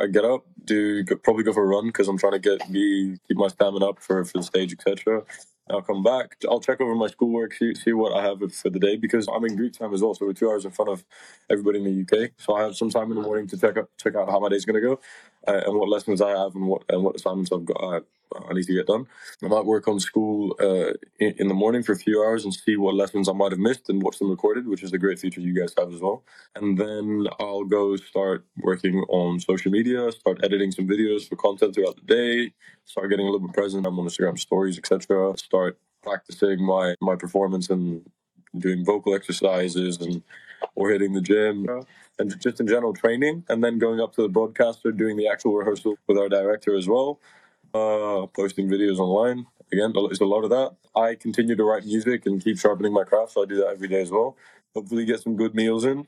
I 0.00 0.06
get 0.06 0.24
up, 0.24 0.44
do 0.64 1.04
probably 1.24 1.42
go 1.42 1.52
for 1.52 1.64
a 1.64 1.66
run 1.66 1.86
because 1.86 2.08
I'm 2.08 2.18
trying 2.18 2.32
to 2.34 2.38
get 2.38 2.72
be 2.72 3.16
keep 3.26 3.36
my 3.36 3.48
stamina 3.48 3.86
up 3.86 4.00
for 4.00 4.24
for 4.24 4.38
the 4.38 4.44
stage, 4.44 4.72
etc. 4.72 5.22
I'll 5.70 5.82
come 5.82 6.02
back. 6.02 6.36
I'll 6.48 6.60
check 6.60 6.80
over 6.80 6.94
my 6.94 7.06
schoolwork, 7.06 7.54
see, 7.54 7.74
see 7.74 7.92
what 7.92 8.12
I 8.12 8.22
have 8.22 8.40
for 8.52 8.70
the 8.70 8.78
day 8.78 8.96
because 8.96 9.28
I'm 9.32 9.44
in 9.44 9.56
Greek 9.56 9.72
time 9.72 9.94
as 9.94 10.02
well. 10.02 10.14
So 10.14 10.26
we're 10.26 10.32
two 10.32 10.50
hours 10.50 10.64
in 10.64 10.72
front 10.72 10.90
of 10.90 11.04
everybody 11.50 11.78
in 11.78 11.84
the 11.84 12.02
UK. 12.26 12.32
So 12.36 12.54
I 12.54 12.62
have 12.62 12.76
some 12.76 12.90
time 12.90 13.10
in 13.10 13.16
the 13.16 13.22
morning 13.22 13.46
to 13.48 13.58
check 13.58 13.76
out 13.76 13.88
check 13.98 14.14
out 14.14 14.28
how 14.28 14.40
my 14.40 14.48
day's 14.48 14.64
going 14.64 14.80
to 14.82 14.86
go 14.86 15.00
uh, 15.48 15.62
and 15.66 15.78
what 15.78 15.88
lessons 15.88 16.20
I 16.20 16.30
have 16.30 16.54
and 16.54 16.66
what 16.66 16.82
and 16.88 17.02
what 17.02 17.16
assignments 17.16 17.52
I've 17.52 17.64
got. 17.64 17.82
I, 17.82 18.00
I 18.48 18.52
need 18.54 18.66
to 18.66 18.74
get 18.74 18.86
done. 18.86 19.06
I 19.42 19.48
might 19.48 19.64
work 19.64 19.88
on 19.88 20.00
school 20.00 20.56
uh, 20.60 20.92
in, 21.18 21.34
in 21.38 21.48
the 21.48 21.54
morning 21.54 21.82
for 21.82 21.92
a 21.92 21.96
few 21.96 22.22
hours 22.22 22.44
and 22.44 22.52
see 22.52 22.76
what 22.76 22.94
lessons 22.94 23.28
I 23.28 23.32
might 23.32 23.52
have 23.52 23.58
missed 23.58 23.88
and 23.88 24.02
watch 24.02 24.18
them 24.18 24.30
recorded, 24.30 24.66
which 24.66 24.82
is 24.82 24.92
a 24.92 24.98
great 24.98 25.18
feature 25.18 25.40
you 25.40 25.58
guys 25.58 25.74
have 25.78 25.92
as 25.92 26.00
well. 26.00 26.24
And 26.54 26.78
then 26.78 27.26
I'll 27.40 27.64
go 27.64 27.96
start 27.96 28.44
working 28.58 28.96
on 29.08 29.40
social 29.40 29.70
media, 29.70 30.10
start 30.12 30.40
editing 30.42 30.72
some 30.72 30.86
videos 30.88 31.28
for 31.28 31.36
content 31.36 31.74
throughout 31.74 31.96
the 31.96 32.14
day, 32.14 32.52
start 32.84 33.10
getting 33.10 33.26
a 33.26 33.30
little 33.30 33.46
bit 33.46 33.54
present 33.54 33.86
I'm 33.86 33.98
on 33.98 34.06
Instagram 34.06 34.38
stories, 34.38 34.78
etc. 34.78 35.36
Start 35.36 35.78
practicing 36.02 36.64
my 36.64 36.94
my 37.00 37.16
performance 37.16 37.70
and 37.70 38.04
doing 38.58 38.84
vocal 38.84 39.14
exercises 39.14 40.00
and 40.00 40.22
or 40.74 40.90
hitting 40.90 41.12
the 41.12 41.20
gym 41.20 41.66
and 42.18 42.40
just 42.40 42.60
in 42.60 42.66
general 42.66 42.92
training 42.92 43.44
and 43.48 43.62
then 43.64 43.78
going 43.78 44.00
up 44.00 44.14
to 44.14 44.22
the 44.22 44.28
broadcaster 44.28 44.92
doing 44.92 45.16
the 45.16 45.28
actual 45.28 45.54
rehearsal 45.54 45.96
with 46.06 46.18
our 46.18 46.28
director 46.28 46.76
as 46.76 46.88
well 46.88 47.18
uh, 47.74 48.26
posting 48.26 48.68
videos 48.68 48.98
online. 48.98 49.46
Again, 49.72 49.92
there's 49.94 50.20
a 50.20 50.26
lot 50.26 50.44
of 50.44 50.50
that. 50.50 50.76
I 50.94 51.14
continue 51.14 51.56
to 51.56 51.64
write 51.64 51.84
music 51.84 52.26
and 52.26 52.42
keep 52.42 52.58
sharpening 52.58 52.92
my 52.92 53.04
craft, 53.04 53.32
so 53.32 53.42
I 53.42 53.46
do 53.46 53.56
that 53.56 53.68
every 53.68 53.88
day 53.88 54.02
as 54.02 54.10
well. 54.10 54.36
Hopefully, 54.74 55.04
get 55.04 55.20
some 55.20 55.36
good 55.36 55.54
meals 55.54 55.84
in. 55.84 56.06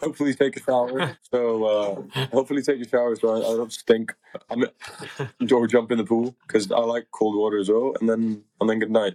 Hopefully, 0.00 0.34
take 0.34 0.56
a 0.56 0.60
shower. 0.60 1.16
so, 1.30 1.64
uh, 1.64 2.26
hopefully, 2.32 2.62
take 2.62 2.80
a 2.80 2.88
shower 2.88 3.14
so 3.16 3.34
I, 3.34 3.38
I 3.38 3.56
don't 3.56 3.72
stink. 3.72 4.14
I'm, 4.50 4.64
or 5.52 5.66
jump 5.66 5.92
in 5.92 5.98
the 5.98 6.04
pool 6.04 6.34
because 6.46 6.72
I 6.72 6.80
like 6.80 7.08
cold 7.10 7.36
water 7.36 7.58
as 7.58 7.68
well. 7.68 7.94
And 8.00 8.08
then, 8.08 8.44
and 8.60 8.70
then 8.70 8.78
good 8.78 8.90
night. 8.90 9.14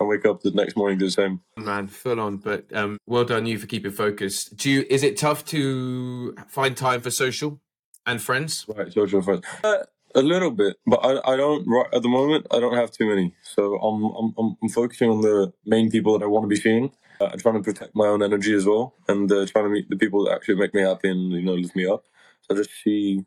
I 0.00 0.04
wake 0.04 0.24
up 0.26 0.42
the 0.42 0.52
next 0.52 0.76
morning 0.76 0.98
do 0.98 1.06
the 1.06 1.10
same. 1.10 1.40
Man, 1.56 1.88
full 1.88 2.20
on. 2.20 2.36
But 2.36 2.66
um, 2.72 2.98
well 3.06 3.24
done 3.24 3.46
you 3.46 3.58
for 3.58 3.66
keeping 3.66 3.90
focused. 3.90 4.56
Do 4.56 4.70
you? 4.70 4.84
Is 4.88 5.02
it 5.02 5.16
tough 5.16 5.44
to 5.46 6.36
find 6.46 6.76
time 6.76 7.00
for 7.00 7.10
social 7.10 7.60
and 8.06 8.22
friends? 8.22 8.64
Right, 8.68 8.92
social 8.92 9.22
friends. 9.22 9.44
Uh, 9.64 9.78
a 10.14 10.22
little 10.22 10.50
bit, 10.50 10.76
but 10.86 11.00
I, 11.04 11.32
I 11.32 11.36
don't 11.36 11.66
right 11.66 11.86
at 11.92 12.02
the 12.02 12.08
moment. 12.08 12.46
I 12.50 12.60
don't 12.60 12.74
have 12.74 12.90
too 12.90 13.06
many, 13.06 13.34
so 13.42 13.76
I'm 13.76 14.34
I'm 14.38 14.56
I'm, 14.62 14.68
focusing 14.68 15.10
on 15.10 15.20
the 15.20 15.52
main 15.66 15.90
people 15.90 16.18
that 16.18 16.24
I 16.24 16.28
want 16.28 16.44
to 16.44 16.48
be 16.48 16.56
seeing. 16.56 16.90
Uh, 17.20 17.30
I'm 17.32 17.38
trying 17.38 17.56
to 17.56 17.62
protect 17.62 17.94
my 17.94 18.06
own 18.06 18.22
energy 18.22 18.54
as 18.54 18.66
well, 18.66 18.94
and 19.08 19.30
uh, 19.30 19.46
trying 19.46 19.64
to 19.64 19.70
meet 19.70 19.88
the 19.88 19.96
people 19.96 20.24
that 20.24 20.34
actually 20.34 20.56
make 20.56 20.74
me 20.74 20.82
happy 20.82 21.10
and 21.10 21.32
you 21.32 21.42
know 21.42 21.54
lift 21.54 21.76
me 21.76 21.86
up. 21.86 22.04
So 22.42 22.56
just 22.56 22.70
see 22.82 23.24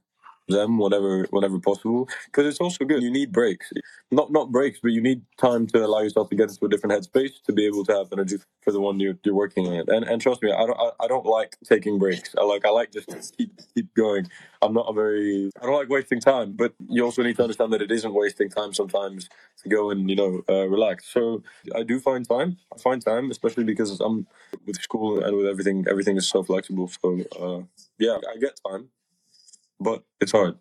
them 0.51 0.77
whenever 0.77 1.25
whenever 1.31 1.59
possible, 1.59 2.07
because 2.25 2.45
it's 2.45 2.59
also 2.59 2.85
good. 2.85 3.01
You 3.03 3.11
need 3.11 3.31
breaks, 3.31 3.71
not 4.11 4.31
not 4.31 4.51
breaks, 4.51 4.79
but 4.81 4.91
you 4.91 5.01
need 5.01 5.21
time 5.37 5.67
to 5.67 5.85
allow 5.85 5.99
yourself 6.01 6.29
to 6.29 6.35
get 6.35 6.49
into 6.49 6.65
a 6.65 6.69
different 6.69 6.93
headspace 6.93 7.41
to 7.45 7.53
be 7.53 7.65
able 7.65 7.83
to 7.85 7.93
have 7.93 8.07
energy 8.11 8.37
for 8.61 8.71
the 8.71 8.79
one 8.81 8.99
you're, 8.99 9.17
you're 9.23 9.35
working 9.35 9.67
on. 9.67 9.85
And 9.87 10.05
and 10.05 10.21
trust 10.21 10.43
me, 10.43 10.51
I 10.51 10.65
don't 10.65 10.79
I, 10.79 11.05
I 11.05 11.07
don't 11.07 11.25
like 11.25 11.57
taking 11.63 11.99
breaks. 11.99 12.35
I 12.37 12.43
like 12.43 12.65
I 12.65 12.69
like 12.69 12.91
just 12.91 13.37
keep 13.37 13.59
keep 13.73 13.93
going. 13.95 14.27
I'm 14.61 14.73
not 14.73 14.85
a 14.89 14.93
very 14.93 15.49
I 15.61 15.65
don't 15.65 15.75
like 15.75 15.89
wasting 15.89 16.19
time, 16.19 16.53
but 16.53 16.73
you 16.89 17.03
also 17.03 17.23
need 17.23 17.35
to 17.37 17.43
understand 17.43 17.73
that 17.73 17.81
it 17.81 17.91
isn't 17.91 18.13
wasting 18.13 18.49
time 18.49 18.73
sometimes 18.73 19.29
to 19.63 19.69
go 19.69 19.89
and 19.91 20.09
you 20.09 20.15
know 20.15 20.41
uh, 20.49 20.67
relax. 20.67 21.07
So 21.07 21.43
I 21.75 21.83
do 21.83 21.99
find 21.99 22.27
time. 22.27 22.57
I 22.73 22.77
find 22.79 23.03
time, 23.03 23.31
especially 23.31 23.63
because 23.63 23.99
I'm 23.99 24.27
with 24.65 24.81
school 24.81 25.23
and 25.23 25.35
with 25.37 25.47
everything. 25.47 25.85
Everything 25.89 26.17
is 26.17 26.29
so 26.29 26.43
flexible. 26.43 26.89
So 27.01 27.19
uh, 27.39 27.63
yeah, 27.97 28.17
I 28.33 28.37
get 28.37 28.59
time, 28.67 28.89
but 29.81 30.03
it's 30.19 30.31
hard 30.31 30.57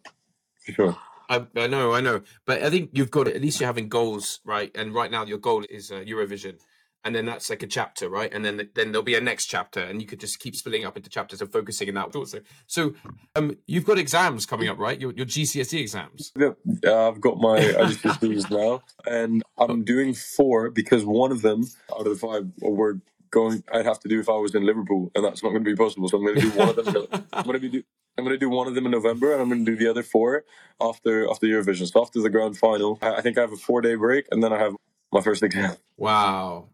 for 0.64 0.72
sure. 0.72 0.96
I, 1.28 1.46
I 1.56 1.68
know, 1.68 1.94
I 1.94 2.00
know, 2.00 2.22
but 2.44 2.62
I 2.62 2.70
think 2.70 2.90
you've 2.92 3.12
got 3.12 3.28
at 3.28 3.40
least 3.40 3.60
you're 3.60 3.68
having 3.68 3.88
goals, 3.88 4.40
right? 4.44 4.70
And 4.74 4.92
right 4.92 5.10
now 5.10 5.24
your 5.24 5.38
goal 5.38 5.64
is 5.70 5.92
uh, 5.92 6.02
Eurovision, 6.06 6.56
and 7.04 7.14
then 7.14 7.24
that's 7.24 7.48
like 7.48 7.62
a 7.62 7.68
chapter, 7.68 8.08
right? 8.08 8.32
And 8.34 8.44
then 8.44 8.68
then 8.74 8.90
there'll 8.90 9.04
be 9.04 9.14
a 9.14 9.20
next 9.20 9.46
chapter, 9.46 9.80
and 9.80 10.02
you 10.02 10.08
could 10.08 10.18
just 10.18 10.40
keep 10.40 10.56
splitting 10.56 10.84
up 10.84 10.96
into 10.96 11.08
chapters 11.08 11.40
and 11.40 11.50
focusing 11.50 11.86
in 11.86 11.94
that. 11.94 12.16
Also, 12.16 12.40
so 12.66 12.94
um, 13.36 13.56
you've 13.66 13.84
got 13.84 13.96
exams 13.96 14.44
coming 14.44 14.68
up, 14.68 14.78
right? 14.78 15.00
Your 15.00 15.12
your 15.12 15.26
GCSE 15.26 15.80
exams. 15.80 16.32
Yeah, 16.36 16.54
I've 16.84 17.20
got 17.20 17.38
my 17.38 17.60
IGCSEs 17.60 18.50
now, 18.50 18.82
and 19.06 19.42
I'm 19.56 19.84
doing 19.84 20.14
four 20.14 20.70
because 20.70 21.04
one 21.04 21.30
of 21.30 21.42
them 21.42 21.62
out 21.92 22.06
of 22.06 22.12
the 22.12 22.16
five 22.16 22.50
were 22.60 23.00
going. 23.30 23.62
I'd 23.72 23.86
have 23.86 24.00
to 24.00 24.08
do 24.08 24.20
if 24.20 24.28
I 24.28 24.36
was 24.36 24.54
in 24.54 24.64
Liverpool, 24.64 25.10
and 25.14 25.24
that's 25.24 25.42
not 25.42 25.50
going 25.50 25.64
to 25.64 25.70
be 25.70 25.76
possible. 25.76 26.08
So 26.08 26.18
I'm 26.18 26.24
going 26.24 26.36
to 26.36 26.40
do 26.42 26.50
one 26.50 26.68
of 26.68 26.76
them. 26.76 27.06
I'm 27.32 27.44
going 27.44 27.54
to 27.54 27.60
be 27.60 27.68
do, 27.68 27.82
I'm 28.18 28.24
going 28.24 28.34
to 28.34 28.38
do 28.38 28.50
one 28.50 28.66
of 28.66 28.74
them 28.74 28.86
in 28.86 28.92
November, 28.92 29.32
and 29.32 29.40
I'm 29.40 29.48
going 29.48 29.64
to 29.64 29.70
do 29.70 29.76
the 29.76 29.90
other 29.90 30.02
four 30.02 30.44
after 30.80 31.28
after 31.30 31.46
Eurovision. 31.46 31.90
So 31.90 32.02
after 32.02 32.20
the 32.20 32.30
grand 32.30 32.58
final, 32.58 32.98
I, 33.02 33.16
I 33.16 33.20
think 33.20 33.38
I 33.38 33.42
have 33.42 33.52
a 33.52 33.56
four 33.56 33.80
day 33.80 33.94
break, 33.94 34.26
and 34.30 34.42
then 34.42 34.52
I 34.52 34.58
have 34.58 34.74
my 35.12 35.20
first 35.20 35.42
exam. 35.42 35.76
Wow. 35.96 36.68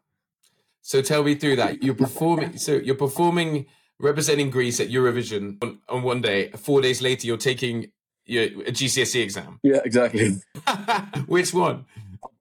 So 0.82 1.02
tell 1.02 1.24
me 1.24 1.34
through 1.34 1.56
that. 1.56 1.82
You're 1.82 1.94
performing. 1.94 2.58
So 2.58 2.74
you're 2.74 2.94
performing, 2.94 3.66
representing 3.98 4.50
Greece 4.50 4.78
at 4.78 4.88
Eurovision 4.88 5.62
on, 5.62 5.80
on 5.88 6.02
one 6.02 6.20
day. 6.20 6.50
Four 6.50 6.80
days 6.80 7.02
later, 7.02 7.26
you're 7.26 7.36
taking 7.36 7.90
your 8.24 8.44
a 8.44 8.72
GCSE 8.72 9.22
exam. 9.22 9.60
Yeah, 9.62 9.80
exactly. 9.84 10.36
Which 11.26 11.52
one? 11.54 11.86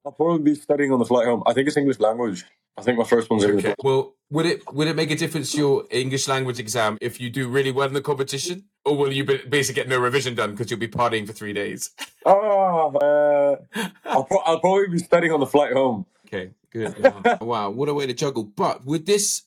I'll 0.05 0.12
probably 0.12 0.53
be 0.53 0.55
studying 0.55 0.91
on 0.91 1.00
the 1.00 1.05
flight 1.05 1.25
home. 1.25 1.41
I 1.47 1.53
think 1.53 1.67
it's 1.67 1.77
English 1.77 2.00
language. 2.00 2.45
I 2.77 2.81
think 2.81 2.97
my 2.97 3.05
first 3.05 3.29
one's 3.29 3.43
English. 3.43 3.65
Okay. 3.65 3.75
Well, 3.83 4.13
would 4.29 4.45
it 4.45 4.74
would 4.74 4.88
it 4.88 4.95
make 4.95 5.09
a 5.09 5.15
difference 5.15 5.51
to 5.53 5.57
your 5.57 5.85
English 5.89 6.27
language 6.27 6.59
exam 6.59 6.97
if 7.01 7.19
you 7.19 7.29
do 7.29 7.47
really 7.47 7.71
well 7.71 7.88
in 7.88 7.93
the 7.93 8.01
competition, 8.01 8.65
or 8.83 8.97
will 8.97 9.12
you 9.12 9.24
basically 9.24 9.81
get 9.81 9.89
no 9.89 9.97
revision 9.97 10.35
done 10.35 10.51
because 10.51 10.69
you'll 10.69 10.79
be 10.79 10.88
partying 10.88 11.25
for 11.25 11.33
three 11.33 11.53
days? 11.53 11.91
Oh, 12.25 12.91
uh, 12.97 13.79
I'll, 14.05 14.25
pro- 14.25 14.39
I'll 14.39 14.59
probably 14.59 14.88
be 14.89 14.97
studying 14.97 15.31
on 15.31 15.39
the 15.39 15.45
flight 15.45 15.74
home. 15.74 16.05
Okay, 16.27 16.51
good. 16.71 16.95
Wow. 17.25 17.38
wow, 17.41 17.69
what 17.69 17.89
a 17.89 17.93
way 17.93 18.05
to 18.05 18.13
juggle. 18.13 18.43
But 18.43 18.85
would 18.85 19.05
this 19.05 19.43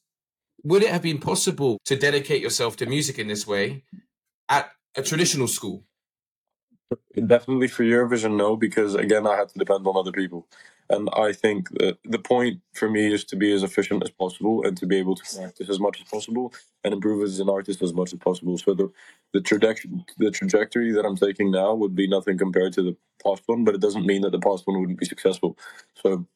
would 0.64 0.82
it 0.82 0.90
have 0.90 1.02
been 1.02 1.18
possible 1.18 1.78
to 1.84 1.96
dedicate 1.96 2.42
yourself 2.42 2.76
to 2.78 2.86
music 2.86 3.18
in 3.18 3.28
this 3.28 3.46
way 3.46 3.84
at 4.48 4.70
a 4.96 5.02
traditional 5.02 5.48
school? 5.48 5.84
Definitely 7.26 7.68
for 7.68 7.82
Eurovision, 7.82 8.36
no, 8.36 8.56
because 8.56 8.94
again, 8.94 9.26
I 9.26 9.36
had 9.36 9.48
to 9.50 9.58
depend 9.58 9.86
on 9.86 9.96
other 9.96 10.12
people. 10.12 10.46
And 10.90 11.10
I 11.12 11.34
think 11.34 11.68
that 11.78 11.98
the 12.04 12.18
point 12.18 12.62
for 12.72 12.88
me 12.88 13.12
is 13.12 13.24
to 13.24 13.36
be 13.36 13.52
as 13.52 13.62
efficient 13.62 14.02
as 14.02 14.10
possible 14.10 14.64
and 14.64 14.74
to 14.78 14.86
be 14.86 14.96
able 14.96 15.14
to 15.16 15.22
practice 15.36 15.68
as 15.68 15.78
much 15.78 16.00
as 16.00 16.08
possible 16.08 16.54
and 16.82 16.94
improve 16.94 17.22
as 17.22 17.38
an 17.40 17.50
artist 17.50 17.82
as 17.82 17.92
much 17.92 18.14
as 18.14 18.18
possible. 18.18 18.56
So 18.56 18.72
the 18.72 18.90
the 19.34 19.42
trajectory 19.42 19.90
the 20.16 20.30
trajectory 20.30 20.92
that 20.92 21.04
I'm 21.04 21.16
taking 21.16 21.50
now 21.50 21.74
would 21.74 21.94
be 21.94 22.08
nothing 22.08 22.38
compared 22.38 22.72
to 22.74 22.82
the 22.82 22.96
past 23.22 23.42
one, 23.46 23.64
but 23.64 23.74
it 23.74 23.82
doesn't 23.82 24.06
mean 24.06 24.22
that 24.22 24.32
the 24.32 24.38
past 24.38 24.66
one 24.66 24.80
wouldn't 24.80 24.98
be 24.98 25.04
successful. 25.04 25.58
So 26.02 26.26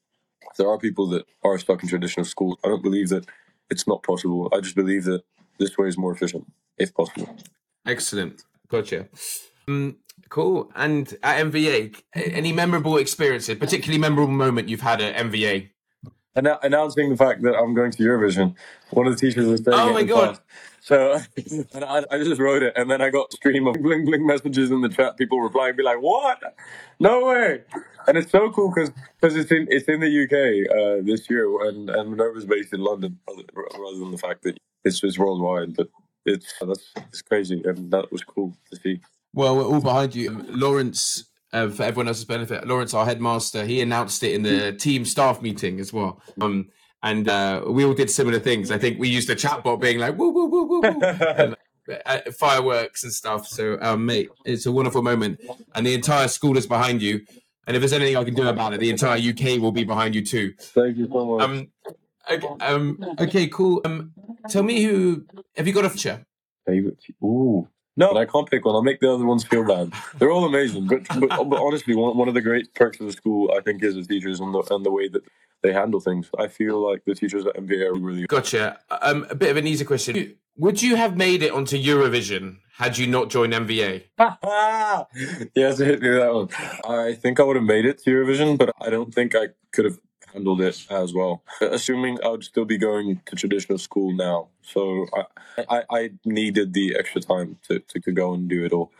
there 0.58 0.68
are 0.68 0.78
people 0.78 1.06
that 1.08 1.24
are 1.42 1.58
stuck 1.58 1.82
in 1.82 1.88
traditional 1.88 2.26
schools. 2.26 2.58
I 2.62 2.68
don't 2.68 2.82
believe 2.82 3.08
that 3.08 3.24
it's 3.70 3.86
not 3.86 4.02
possible. 4.02 4.50
I 4.52 4.60
just 4.60 4.76
believe 4.76 5.04
that 5.04 5.22
this 5.58 5.78
way 5.78 5.88
is 5.88 5.96
more 5.96 6.12
efficient, 6.12 6.44
if 6.76 6.92
possible. 6.92 7.38
Excellent. 7.86 8.42
Gotcha. 8.68 9.08
Um, 9.66 9.96
cool. 10.32 10.72
And 10.74 11.14
at 11.22 11.44
MVA, 11.44 12.02
any 12.14 12.52
memorable 12.52 12.96
experiences, 12.96 13.56
particularly 13.58 13.98
memorable 13.98 14.32
moment 14.32 14.68
you've 14.68 14.80
had 14.80 15.00
at 15.00 15.14
MVA? 15.26 15.68
And 16.34 16.48
announcing 16.62 17.10
the 17.10 17.16
fact 17.16 17.42
that 17.42 17.54
I'm 17.54 17.74
going 17.74 17.90
to 17.92 18.02
Eurovision, 18.02 18.54
one 18.90 19.06
of 19.06 19.12
the 19.12 19.20
teachers 19.20 19.46
was 19.46 19.62
saying, 19.62 19.78
Oh 19.78 19.92
my 19.92 20.02
god! 20.02 20.38
So 20.80 21.20
and 21.74 21.84
I, 21.84 22.04
I 22.10 22.18
just 22.18 22.40
wrote 22.40 22.62
it, 22.62 22.72
and 22.74 22.90
then 22.90 23.02
I 23.02 23.10
got 23.10 23.28
a 23.32 23.36
stream 23.36 23.66
of 23.66 23.74
bling 23.74 24.06
bling 24.06 24.26
messages 24.26 24.70
in 24.70 24.80
the 24.80 24.88
chat, 24.88 25.18
people 25.18 25.40
replying, 25.40 25.76
be 25.76 25.82
like, 25.82 26.00
"What? 26.00 26.42
No 26.98 27.26
way!" 27.26 27.60
And 28.08 28.16
it's 28.16 28.32
so 28.32 28.50
cool 28.50 28.72
because 28.74 28.90
because 29.20 29.36
it's 29.36 29.52
in 29.52 29.68
it's 29.70 29.86
in 29.88 30.00
the 30.00 30.22
UK 30.24 30.74
uh, 30.74 31.06
this 31.06 31.28
year, 31.28 31.46
and 31.68 31.88
and 31.90 32.10
Minerva's 32.10 32.46
based 32.46 32.72
in 32.72 32.80
London, 32.80 33.18
rather 33.28 33.98
than 33.98 34.10
the 34.10 34.18
fact 34.18 34.42
that 34.42 34.56
it's 34.84 35.04
it's 35.04 35.18
worldwide. 35.18 35.76
But 35.76 35.88
it's 36.24 36.52
that's 36.60 36.92
it's 36.96 37.22
crazy, 37.22 37.62
and 37.64 37.92
that 37.92 38.10
was 38.10 38.24
cool 38.24 38.56
to 38.70 38.76
see. 38.80 39.00
Well, 39.34 39.56
we're 39.56 39.64
all 39.64 39.80
behind 39.80 40.14
you. 40.14 40.44
Lawrence, 40.48 41.24
uh, 41.52 41.68
for 41.68 41.84
everyone 41.84 42.08
else's 42.08 42.24
benefit, 42.24 42.66
Lawrence, 42.66 42.92
our 42.94 43.04
headmaster, 43.04 43.64
he 43.64 43.80
announced 43.80 44.22
it 44.22 44.34
in 44.34 44.42
the 44.42 44.72
team 44.72 45.04
staff 45.04 45.40
meeting 45.40 45.80
as 45.80 45.92
well. 45.92 46.20
Um, 46.40 46.68
and 47.02 47.28
uh, 47.28 47.62
we 47.66 47.84
all 47.84 47.94
did 47.94 48.10
similar 48.10 48.38
things. 48.38 48.70
I 48.70 48.78
think 48.78 48.98
we 48.98 49.08
used 49.08 49.28
a 49.30 49.34
chatbot 49.34 49.80
being 49.80 49.98
like, 49.98 50.16
woo, 50.16 50.30
woo, 50.30 50.46
woo, 50.46 50.64
woo, 50.64 50.80
woo. 50.80 51.00
and, 51.10 51.56
uh, 52.06 52.20
fireworks 52.38 53.02
and 53.02 53.12
stuff. 53.12 53.46
So, 53.48 53.78
um, 53.80 54.06
mate, 54.06 54.28
it's 54.44 54.66
a 54.66 54.72
wonderful 54.72 55.02
moment. 55.02 55.40
And 55.74 55.86
the 55.86 55.94
entire 55.94 56.28
school 56.28 56.56
is 56.56 56.66
behind 56.66 57.02
you. 57.02 57.22
And 57.66 57.76
if 57.76 57.80
there's 57.80 57.92
anything 57.92 58.16
I 58.16 58.24
can 58.24 58.34
do 58.34 58.48
about 58.48 58.74
it, 58.74 58.80
the 58.80 58.90
entire 58.90 59.18
UK 59.18 59.60
will 59.60 59.72
be 59.72 59.84
behind 59.84 60.14
you 60.14 60.24
too. 60.24 60.52
Thank 60.58 60.96
you 60.96 61.08
so 61.08 61.24
much. 61.24 61.42
Um, 61.42 61.68
okay, 62.30 62.46
um, 62.60 63.16
okay 63.20 63.46
cool. 63.46 63.80
Um, 63.84 64.12
tell 64.48 64.62
me 64.62 64.82
who, 64.82 65.24
have 65.56 65.66
you 65.66 65.72
got 65.72 65.84
a 65.84 65.90
feature? 65.90 66.24
Favorite? 66.66 66.98
Ooh. 67.22 67.68
No, 67.96 68.16
I 68.16 68.24
can't 68.24 68.50
pick 68.50 68.64
one. 68.64 68.74
I'll 68.74 68.82
make 68.82 69.00
the 69.00 69.12
other 69.12 69.26
ones 69.26 69.44
feel 69.44 69.64
bad. 69.64 69.92
They're 70.18 70.30
all 70.30 70.46
amazing, 70.46 70.86
but, 70.86 71.06
but, 71.08 71.28
but 71.28 71.60
honestly, 71.60 71.94
one, 71.94 72.16
one 72.16 72.28
of 72.28 72.34
the 72.34 72.40
great 72.40 72.72
perks 72.74 72.98
of 73.00 73.06
the 73.06 73.12
school, 73.12 73.52
I 73.56 73.60
think, 73.60 73.82
is 73.82 73.94
the 73.94 74.02
teachers 74.02 74.40
and 74.40 74.54
the 74.54 74.62
and 74.70 74.84
the 74.84 74.90
way 74.90 75.08
that 75.08 75.22
they 75.62 75.72
handle 75.72 76.00
things. 76.00 76.30
I 76.38 76.48
feel 76.48 76.78
like 76.90 77.04
the 77.04 77.14
teachers 77.14 77.44
at 77.44 77.54
MVA 77.54 77.90
are 77.90 77.98
really 77.98 78.26
gotcha. 78.26 78.78
Um, 79.02 79.26
a 79.28 79.34
bit 79.34 79.50
of 79.50 79.58
an 79.58 79.66
easy 79.66 79.84
question: 79.84 80.36
Would 80.56 80.82
you 80.82 80.96
have 80.96 81.16
made 81.16 81.42
it 81.42 81.52
onto 81.52 81.76
Eurovision 81.76 82.58
had 82.76 82.96
you 82.96 83.06
not 83.06 83.28
joined 83.28 83.52
MVA? 83.52 84.04
yes, 85.54 85.78
hit 85.78 86.00
me 86.00 86.08
that 86.10 86.32
one. 86.32 86.48
I 86.88 87.12
think 87.14 87.40
I 87.40 87.42
would 87.42 87.56
have 87.56 87.64
made 87.64 87.84
it 87.84 87.98
to 88.04 88.10
Eurovision, 88.10 88.56
but 88.56 88.74
I 88.80 88.88
don't 88.88 89.12
think 89.12 89.34
I 89.34 89.48
could 89.72 89.84
have 89.84 89.98
handled 90.32 90.60
it 90.60 90.86
as 90.90 91.12
well. 91.12 91.42
Assuming 91.60 92.18
I 92.24 92.28
would 92.28 92.44
still 92.44 92.64
be 92.64 92.78
going 92.78 93.20
to 93.26 93.36
traditional 93.36 93.78
school 93.78 94.12
now, 94.12 94.48
so 94.62 95.06
I 95.14 95.64
I, 95.68 95.82
I 95.90 96.10
needed 96.24 96.72
the 96.72 96.96
extra 96.98 97.20
time 97.20 97.58
to, 97.68 97.80
to, 97.80 98.00
to 98.00 98.12
go 98.12 98.34
and 98.34 98.48
do 98.48 98.64
it 98.64 98.72
all. 98.72 98.92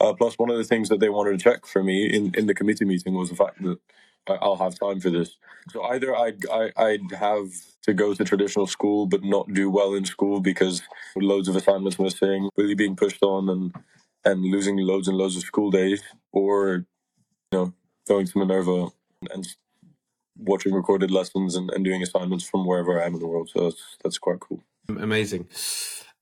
Uh, 0.00 0.14
plus, 0.14 0.38
one 0.38 0.50
of 0.50 0.56
the 0.56 0.64
things 0.64 0.88
that 0.88 0.98
they 0.98 1.10
wanted 1.10 1.38
to 1.38 1.44
check 1.44 1.66
for 1.66 1.82
me 1.82 2.06
in, 2.06 2.34
in 2.34 2.46
the 2.46 2.54
committee 2.54 2.86
meeting 2.86 3.14
was 3.14 3.28
the 3.28 3.36
fact 3.36 3.62
that 3.62 3.78
I'll 4.26 4.56
have 4.56 4.78
time 4.78 5.00
for 5.00 5.10
this. 5.10 5.36
So 5.70 5.82
either 5.84 6.16
I'd, 6.16 6.48
I, 6.50 6.70
I'd 6.76 7.12
have 7.12 7.48
to 7.82 7.92
go 7.92 8.14
to 8.14 8.24
traditional 8.24 8.66
school 8.66 9.06
but 9.06 9.22
not 9.22 9.52
do 9.52 9.70
well 9.70 9.94
in 9.94 10.04
school 10.04 10.40
because 10.40 10.82
loads 11.16 11.48
of 11.48 11.56
assignments 11.56 11.98
missing, 11.98 12.48
really 12.56 12.74
being 12.74 12.96
pushed 12.96 13.22
on 13.22 13.48
and 13.48 13.74
and 14.22 14.42
losing 14.42 14.76
loads 14.76 15.08
and 15.08 15.16
loads 15.16 15.36
of 15.36 15.42
school 15.42 15.70
days, 15.70 16.02
or 16.32 16.84
you 17.52 17.58
know 17.58 17.72
going 18.06 18.26
to 18.26 18.38
Minerva 18.38 18.88
and 19.32 19.46
watching 20.44 20.72
recorded 20.72 21.10
lessons 21.10 21.54
and, 21.56 21.70
and 21.70 21.84
doing 21.84 22.02
assignments 22.02 22.44
from 22.44 22.66
wherever 22.66 23.00
I 23.00 23.06
am 23.06 23.14
in 23.14 23.20
the 23.20 23.26
world. 23.26 23.50
So 23.50 23.64
that's, 23.64 23.96
that's 24.02 24.18
quite 24.18 24.40
cool. 24.40 24.62
Amazing. 24.88 25.48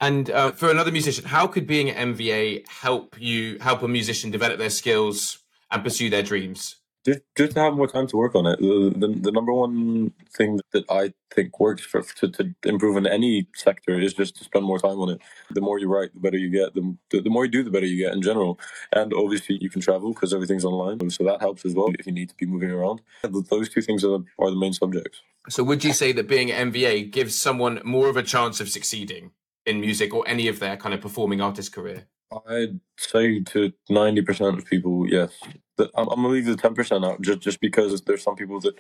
And 0.01 0.31
uh, 0.31 0.53
for 0.53 0.71
another 0.71 0.93
musician, 0.93 1.25
how 1.25 1.47
could 1.47 1.67
being 1.67 1.91
at 1.91 1.97
MVA 1.97 2.69
help 2.69 3.17
you 3.19 3.59
help 3.59 3.83
a 3.83 3.89
musician 3.89 4.31
develop 4.31 4.59
their 4.59 4.71
skills 4.71 5.39
and 5.71 5.83
pursue 5.83 6.09
their 6.11 6.23
dreams? 6.23 6.77
Just, 7.09 7.21
just 7.39 7.53
to 7.53 7.61
have 7.61 7.73
more 7.75 7.87
time 7.87 8.07
to 8.09 8.19
work 8.19 8.35
on 8.35 8.45
it. 8.45 8.61
The, 8.61 8.93
the, 8.95 9.09
the 9.09 9.33
number 9.33 9.51
one 9.51 10.13
thing 10.37 10.61
that 10.73 10.85
I 10.91 11.15
think 11.35 11.59
works 11.59 11.83
for 11.83 12.03
to, 12.03 12.29
to 12.29 12.55
improve 12.65 12.99
in 12.99 13.07
any 13.07 13.49
sector 13.55 13.99
is 13.99 14.13
just 14.13 14.37
to 14.37 14.45
spend 14.45 14.67
more 14.67 14.79
time 14.79 15.01
on 15.01 15.09
it. 15.09 15.21
The 15.51 15.63
more 15.63 15.79
you 15.79 15.89
write, 15.89 16.13
the 16.13 16.21
better 16.21 16.37
you 16.37 16.51
get. 16.51 16.75
The, 16.75 16.95
the, 17.11 17.23
the 17.23 17.31
more 17.31 17.47
you 17.47 17.51
do, 17.51 17.63
the 17.63 17.71
better 17.71 17.87
you 17.87 17.97
get 17.97 18.13
in 18.13 18.21
general. 18.21 18.61
And 18.93 19.15
obviously, 19.15 19.57
you 19.59 19.71
can 19.71 19.81
travel 19.81 20.13
because 20.13 20.35
everything's 20.35 20.67
online, 20.67 21.09
so 21.09 21.25
that 21.25 21.41
helps 21.41 21.65
as 21.65 21.75
well 21.75 21.91
if 21.99 22.07
you 22.07 22.13
need 22.13 22.29
to 22.29 22.35
be 22.35 22.45
moving 22.45 22.71
around. 22.71 23.01
Those 23.23 23.71
two 23.71 23.81
things 23.81 24.05
are 24.05 24.19
the, 24.19 24.25
are 24.39 24.51
the 24.51 24.57
main 24.57 24.75
subjects. 24.75 25.23
So, 25.49 25.65
would 25.65 25.83
you 25.85 25.95
say 25.95 26.13
that 26.13 26.29
being 26.29 26.51
at 26.51 26.67
MVA 26.67 27.11
gives 27.11 27.35
someone 27.35 27.81
more 27.85 28.11
of 28.11 28.19
a 28.19 28.23
chance 28.23 28.61
of 28.61 28.69
succeeding 28.69 29.31
in 29.65 29.81
music 29.81 30.13
or 30.13 30.29
any 30.29 30.47
of 30.47 30.59
their 30.59 30.77
kind 30.77 30.95
of 30.95 31.01
performing 31.01 31.41
artist 31.41 31.73
career? 31.73 32.05
I'd 32.47 32.81
say 32.99 33.41
to 33.41 33.73
ninety 33.89 34.21
percent 34.21 34.59
of 34.59 34.67
people, 34.67 35.09
yes. 35.09 35.33
I'm, 35.81 36.09
I'm 36.09 36.23
gonna 36.23 36.29
leave 36.29 36.47
the 36.47 36.57
ten 36.57 36.75
percent 36.75 37.05
out 37.05 37.21
just 37.21 37.41
just 37.41 37.61
because 37.61 38.01
there's 38.03 38.23
some 38.23 38.37
people 38.37 38.61
that 38.61 38.79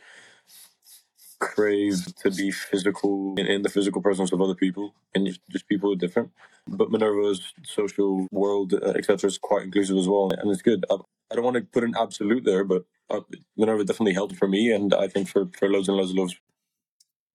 crave 1.41 2.15
to 2.17 2.31
be 2.31 2.51
physical 2.51 3.35
in, 3.39 3.47
in 3.47 3.63
the 3.63 3.69
physical 3.69 4.03
presence 4.03 4.33
of 4.33 4.41
other 4.41 4.55
people, 4.55 4.95
and 5.15 5.27
just, 5.27 5.41
just 5.51 5.69
people 5.69 5.93
are 5.93 5.97
different. 5.97 6.31
But 6.67 6.91
Minerva's 6.91 7.53
social 7.65 8.27
world, 8.31 8.75
uh, 8.75 8.95
etc., 8.97 9.29
is 9.29 9.39
quite 9.39 9.63
inclusive 9.63 9.97
as 9.97 10.09
well, 10.09 10.31
and 10.37 10.51
it's 10.51 10.63
good. 10.63 10.85
I, 10.91 10.97
I 11.31 11.35
don't 11.35 11.45
want 11.45 11.57
to 11.57 11.63
put 11.63 11.85
an 11.85 11.95
absolute 11.99 12.45
there, 12.45 12.65
but 12.65 12.85
uh, 13.11 13.21
Minerva 13.57 13.85
definitely 13.85 14.15
helped 14.15 14.37
for 14.37 14.49
me, 14.49 14.73
and 14.73 14.93
I 14.95 15.09
think 15.09 15.29
for 15.29 15.49
for 15.57 15.69
loads 15.69 15.89
and 15.89 15.97
loads 15.97 16.11
of 16.11 16.17
loves. 16.17 16.37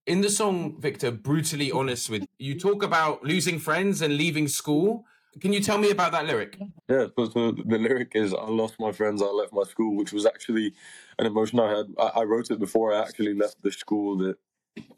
In 0.05 0.19
the 0.19 0.29
song, 0.29 0.75
Victor, 0.81 1.11
brutally 1.11 1.71
honest 1.71 2.09
with 2.09 2.25
you, 2.37 2.59
talk 2.59 2.83
about 2.83 3.23
losing 3.23 3.57
friends 3.57 4.01
and 4.01 4.17
leaving 4.17 4.49
school. 4.49 5.05
Can 5.39 5.51
you 5.51 5.61
tell 5.61 5.77
me 5.77 5.89
about 5.89 6.11
that 6.11 6.25
lyric? 6.25 6.59
Yeah, 6.87 7.07
so, 7.17 7.29
so 7.29 7.51
the 7.51 7.77
lyric 7.77 8.11
is 8.13 8.33
I 8.33 8.47
lost 8.47 8.75
my 8.79 8.91
friends, 8.91 9.21
I 9.21 9.25
left 9.25 9.53
my 9.53 9.63
school, 9.63 9.95
which 9.95 10.13
was 10.13 10.25
actually 10.25 10.73
an 11.19 11.25
emotion 11.25 11.59
I 11.59 11.69
had. 11.75 11.87
I, 11.97 12.21
I 12.21 12.23
wrote 12.23 12.51
it 12.51 12.59
before 12.59 12.93
I 12.93 13.01
actually 13.01 13.33
left 13.33 13.61
the 13.61 13.71
school 13.71 14.17
that 14.17 14.37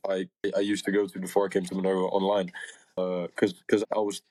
I 0.08 0.28
I 0.56 0.60
used 0.60 0.86
to 0.86 0.92
go 0.92 1.08
to 1.08 1.20
before 1.20 1.46
I 1.46 1.50
came 1.50 1.66
to 1.66 1.76
Minerva 1.76 2.02
online. 2.02 2.52
Because 2.96 3.54
uh, 3.54 3.58
because 3.66 3.84
I 3.96 4.00
was 4.00 4.22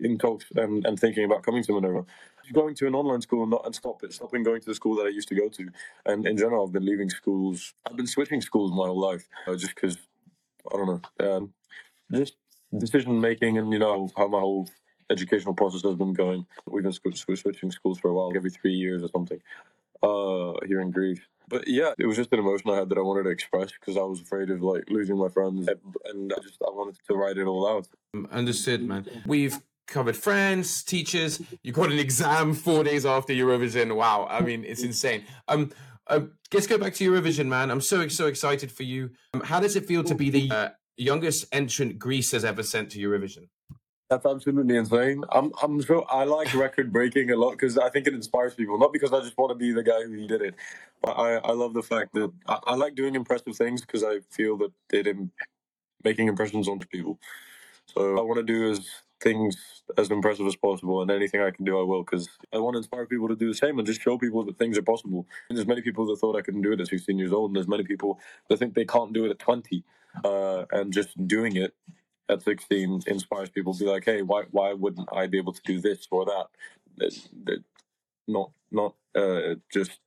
in 0.00 0.18
talks 0.18 0.44
and, 0.54 0.86
and 0.86 0.98
thinking 0.98 1.24
about 1.24 1.42
coming 1.42 1.62
to 1.64 1.72
Minerva. 1.72 2.04
Going 2.52 2.74
to 2.76 2.86
an 2.86 2.94
online 2.94 3.20
school 3.20 3.42
and 3.42 3.50
not 3.50 3.66
and 3.66 3.74
stop 3.74 4.02
it, 4.04 4.12
stopping 4.14 4.42
going 4.42 4.60
to 4.60 4.66
the 4.66 4.74
school 4.74 4.96
that 4.96 5.02
I 5.02 5.10
used 5.10 5.28
to 5.28 5.34
go 5.34 5.48
to. 5.48 5.68
And 6.06 6.26
in 6.26 6.36
general, 6.36 6.66
I've 6.66 6.72
been 6.72 6.86
leaving 6.86 7.10
schools. 7.10 7.74
I've 7.86 7.96
been 7.96 8.06
switching 8.06 8.40
schools 8.40 8.70
my 8.70 8.86
whole 8.86 8.98
life 8.98 9.28
uh, 9.46 9.54
just 9.54 9.74
because 9.74 9.98
I 10.72 10.76
don't 10.76 10.86
know. 11.20 11.36
Um, 11.36 11.52
just 12.10 12.36
decision 12.76 13.20
making 13.20 13.58
and 13.58 13.72
you 13.72 13.78
know 13.78 14.08
how 14.16 14.28
my 14.28 14.40
whole 14.40 14.68
educational 15.10 15.54
process 15.54 15.82
has 15.82 15.94
been 15.94 16.12
going. 16.12 16.46
We've 16.66 16.82
been 16.82 16.92
switching 16.92 17.70
schools 17.70 17.98
for 17.98 18.10
a 18.10 18.14
while, 18.14 18.32
every 18.34 18.50
three 18.50 18.74
years 18.74 19.02
or 19.02 19.08
something, 19.08 19.40
uh, 20.02 20.52
here 20.66 20.80
in 20.80 20.90
Greece. 20.90 21.20
But 21.48 21.66
yeah, 21.66 21.92
it 21.98 22.06
was 22.06 22.16
just 22.16 22.32
an 22.32 22.40
emotion 22.40 22.70
I 22.70 22.76
had 22.76 22.90
that 22.90 22.98
I 22.98 23.00
wanted 23.00 23.24
to 23.24 23.30
express 23.30 23.72
because 23.72 23.96
I 23.96 24.02
was 24.02 24.20
afraid 24.20 24.50
of 24.50 24.62
like 24.62 24.84
losing 24.88 25.16
my 25.16 25.28
friends, 25.28 25.66
and 26.04 26.32
I 26.32 26.40
just 26.42 26.58
I 26.60 26.70
wanted 26.70 26.98
to 27.06 27.14
write 27.14 27.38
it 27.38 27.46
all 27.46 27.66
out. 27.66 27.88
Understood, 28.30 28.82
man. 28.82 29.06
We've 29.26 29.58
covered 29.86 30.16
friends, 30.16 30.82
teachers. 30.82 31.40
You 31.62 31.72
got 31.72 31.90
an 31.90 31.98
exam 31.98 32.52
four 32.52 32.84
days 32.84 33.06
after 33.06 33.32
Eurovision. 33.32 33.96
Wow, 33.96 34.26
I 34.30 34.40
mean 34.40 34.64
it's 34.64 34.82
insane. 34.82 35.24
Um, 35.48 35.72
uh, 36.06 36.20
let's 36.52 36.66
go 36.66 36.78
back 36.78 36.94
to 36.94 37.10
Eurovision, 37.10 37.46
man. 37.46 37.70
I'm 37.70 37.80
so 37.80 38.08
so 38.08 38.26
excited 38.26 38.70
for 38.70 38.82
you. 38.82 39.10
Um, 39.32 39.40
how 39.40 39.58
does 39.58 39.74
it 39.74 39.86
feel 39.86 40.04
to 40.04 40.14
be 40.14 40.28
the 40.28 40.50
uh, 40.50 40.68
youngest 40.98 41.46
entrant 41.50 41.98
Greece 41.98 42.32
has 42.32 42.44
ever 42.44 42.62
sent 42.62 42.90
to 42.90 42.98
Eurovision? 42.98 43.48
That's 44.10 44.24
absolutely 44.24 44.76
insane. 44.76 45.22
I'm 45.32 45.52
I'm 45.62 45.82
sure 45.82 46.06
I 46.10 46.24
like 46.24 46.54
record 46.54 46.92
breaking 46.92 47.30
a 47.30 47.36
lot 47.36 47.52
because 47.52 47.76
I 47.76 47.90
think 47.90 48.06
it 48.06 48.14
inspires 48.14 48.54
people. 48.54 48.78
Not 48.78 48.92
because 48.92 49.12
I 49.12 49.20
just 49.20 49.36
want 49.36 49.50
to 49.50 49.54
be 49.56 49.72
the 49.72 49.82
guy 49.82 50.02
who 50.04 50.26
did 50.26 50.42
it, 50.42 50.54
but 51.02 51.10
I, 51.12 51.36
I 51.36 51.52
love 51.52 51.74
the 51.74 51.82
fact 51.82 52.14
that 52.14 52.32
I, 52.46 52.58
I 52.68 52.74
like 52.76 52.94
doing 52.94 53.16
impressive 53.16 53.56
things 53.56 53.82
because 53.82 54.04
I 54.04 54.20
feel 54.30 54.56
that 54.58 54.72
it 54.92 55.08
am 55.08 55.30
making 56.04 56.28
impressions 56.28 56.68
on 56.68 56.80
people. 56.80 57.18
So 57.86 58.18
I 58.18 58.22
want 58.22 58.38
to 58.38 58.44
do 58.44 58.70
as 58.70 58.88
things 59.20 59.56
as 59.98 60.10
impressive 60.10 60.46
as 60.46 60.56
possible, 60.56 61.02
and 61.02 61.10
anything 61.10 61.42
I 61.42 61.50
can 61.50 61.64
do, 61.64 61.78
I 61.80 61.84
will 61.84 62.04
because 62.04 62.28
I 62.52 62.58
want 62.58 62.74
to 62.74 62.78
inspire 62.78 63.06
people 63.06 63.28
to 63.28 63.36
do 63.36 63.48
the 63.48 63.54
same 63.54 63.78
and 63.78 63.86
just 63.86 64.02
show 64.02 64.18
people 64.18 64.44
that 64.46 64.58
things 64.58 64.78
are 64.78 64.82
possible. 64.82 65.26
And 65.48 65.58
there's 65.58 65.68
many 65.68 65.82
people 65.82 66.06
that 66.06 66.16
thought 66.18 66.36
I 66.36 66.42
couldn't 66.42 66.62
do 66.62 66.72
it 66.72 66.80
at 66.80 66.88
16 66.88 67.18
years 67.18 67.32
old, 67.32 67.50
and 67.50 67.56
there's 67.56 67.68
many 67.68 67.84
people 67.84 68.20
that 68.48 68.58
think 68.58 68.74
they 68.74 68.84
can't 68.86 69.12
do 69.12 69.26
it 69.26 69.32
at 69.32 69.38
20, 69.40 69.84
uh, 70.24 70.64
and 70.72 70.92
just 70.92 71.10
doing 71.28 71.56
it 71.56 71.74
at 72.28 72.42
16 72.42 73.02
inspires 73.06 73.48
people 73.48 73.74
to 73.74 73.84
be 73.84 73.90
like, 73.90 74.04
hey, 74.04 74.22
why 74.22 74.44
why 74.50 74.72
wouldn't 74.72 75.08
I 75.12 75.26
be 75.26 75.38
able 75.38 75.52
to 75.52 75.62
do 75.64 75.80
this 75.80 76.06
or 76.10 76.24
that? 76.24 76.46
That, 76.98 77.28
that 77.44 77.64
not 78.26 78.50
not 78.70 78.94
uh, 79.14 79.54
just 79.72 79.98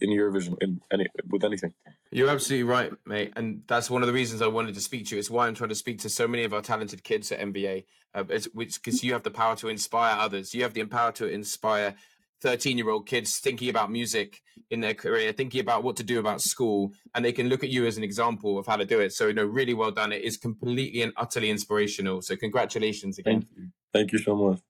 in 0.00 0.10
Eurovision 0.10 0.56
in 0.62 0.80
any 0.90 1.06
with 1.28 1.44
anything. 1.44 1.74
You're 2.10 2.30
absolutely 2.30 2.64
right, 2.64 2.92
mate. 3.06 3.32
And 3.36 3.62
that's 3.66 3.90
one 3.90 4.02
of 4.02 4.08
the 4.08 4.12
reasons 4.12 4.42
I 4.42 4.48
wanted 4.48 4.74
to 4.74 4.80
speak 4.80 5.06
to 5.06 5.14
you. 5.14 5.18
It's 5.18 5.30
why 5.30 5.46
I'm 5.46 5.54
trying 5.54 5.68
to 5.68 5.74
speak 5.74 6.00
to 6.00 6.08
so 6.08 6.26
many 6.26 6.44
of 6.44 6.52
our 6.52 6.62
talented 6.62 7.04
kids 7.04 7.30
at 7.30 7.40
MVA, 7.40 7.84
uh, 8.14 8.24
which 8.52 8.82
because 8.82 9.04
you 9.04 9.12
have 9.12 9.22
the 9.22 9.30
power 9.30 9.56
to 9.56 9.68
inspire 9.68 10.16
others. 10.18 10.54
You 10.54 10.62
have 10.62 10.74
the 10.74 10.84
power 10.84 11.12
to 11.12 11.28
inspire 11.28 11.94
13 12.40 12.78
year 12.78 12.90
old 12.90 13.06
kids 13.06 13.38
thinking 13.38 13.68
about 13.68 13.90
music 13.90 14.42
in 14.70 14.80
their 14.80 14.94
career, 14.94 15.32
thinking 15.32 15.60
about 15.60 15.82
what 15.82 15.96
to 15.96 16.02
do 16.02 16.18
about 16.18 16.40
school, 16.40 16.92
and 17.14 17.24
they 17.24 17.32
can 17.32 17.48
look 17.48 17.64
at 17.64 17.70
you 17.70 17.86
as 17.86 17.96
an 17.96 18.04
example 18.04 18.58
of 18.58 18.66
how 18.66 18.76
to 18.76 18.84
do 18.84 19.00
it. 19.00 19.12
So, 19.12 19.28
you 19.28 19.34
know, 19.34 19.44
really 19.44 19.74
well 19.74 19.90
done. 19.90 20.12
It 20.12 20.22
is 20.22 20.36
completely 20.36 21.02
and 21.02 21.12
utterly 21.16 21.50
inspirational. 21.50 22.22
So, 22.22 22.36
congratulations 22.36 23.18
again. 23.18 23.42
Thank 23.42 23.46
you, 23.56 23.68
Thank 23.92 24.12
you 24.12 24.18
so 24.18 24.34
much. 24.36 24.60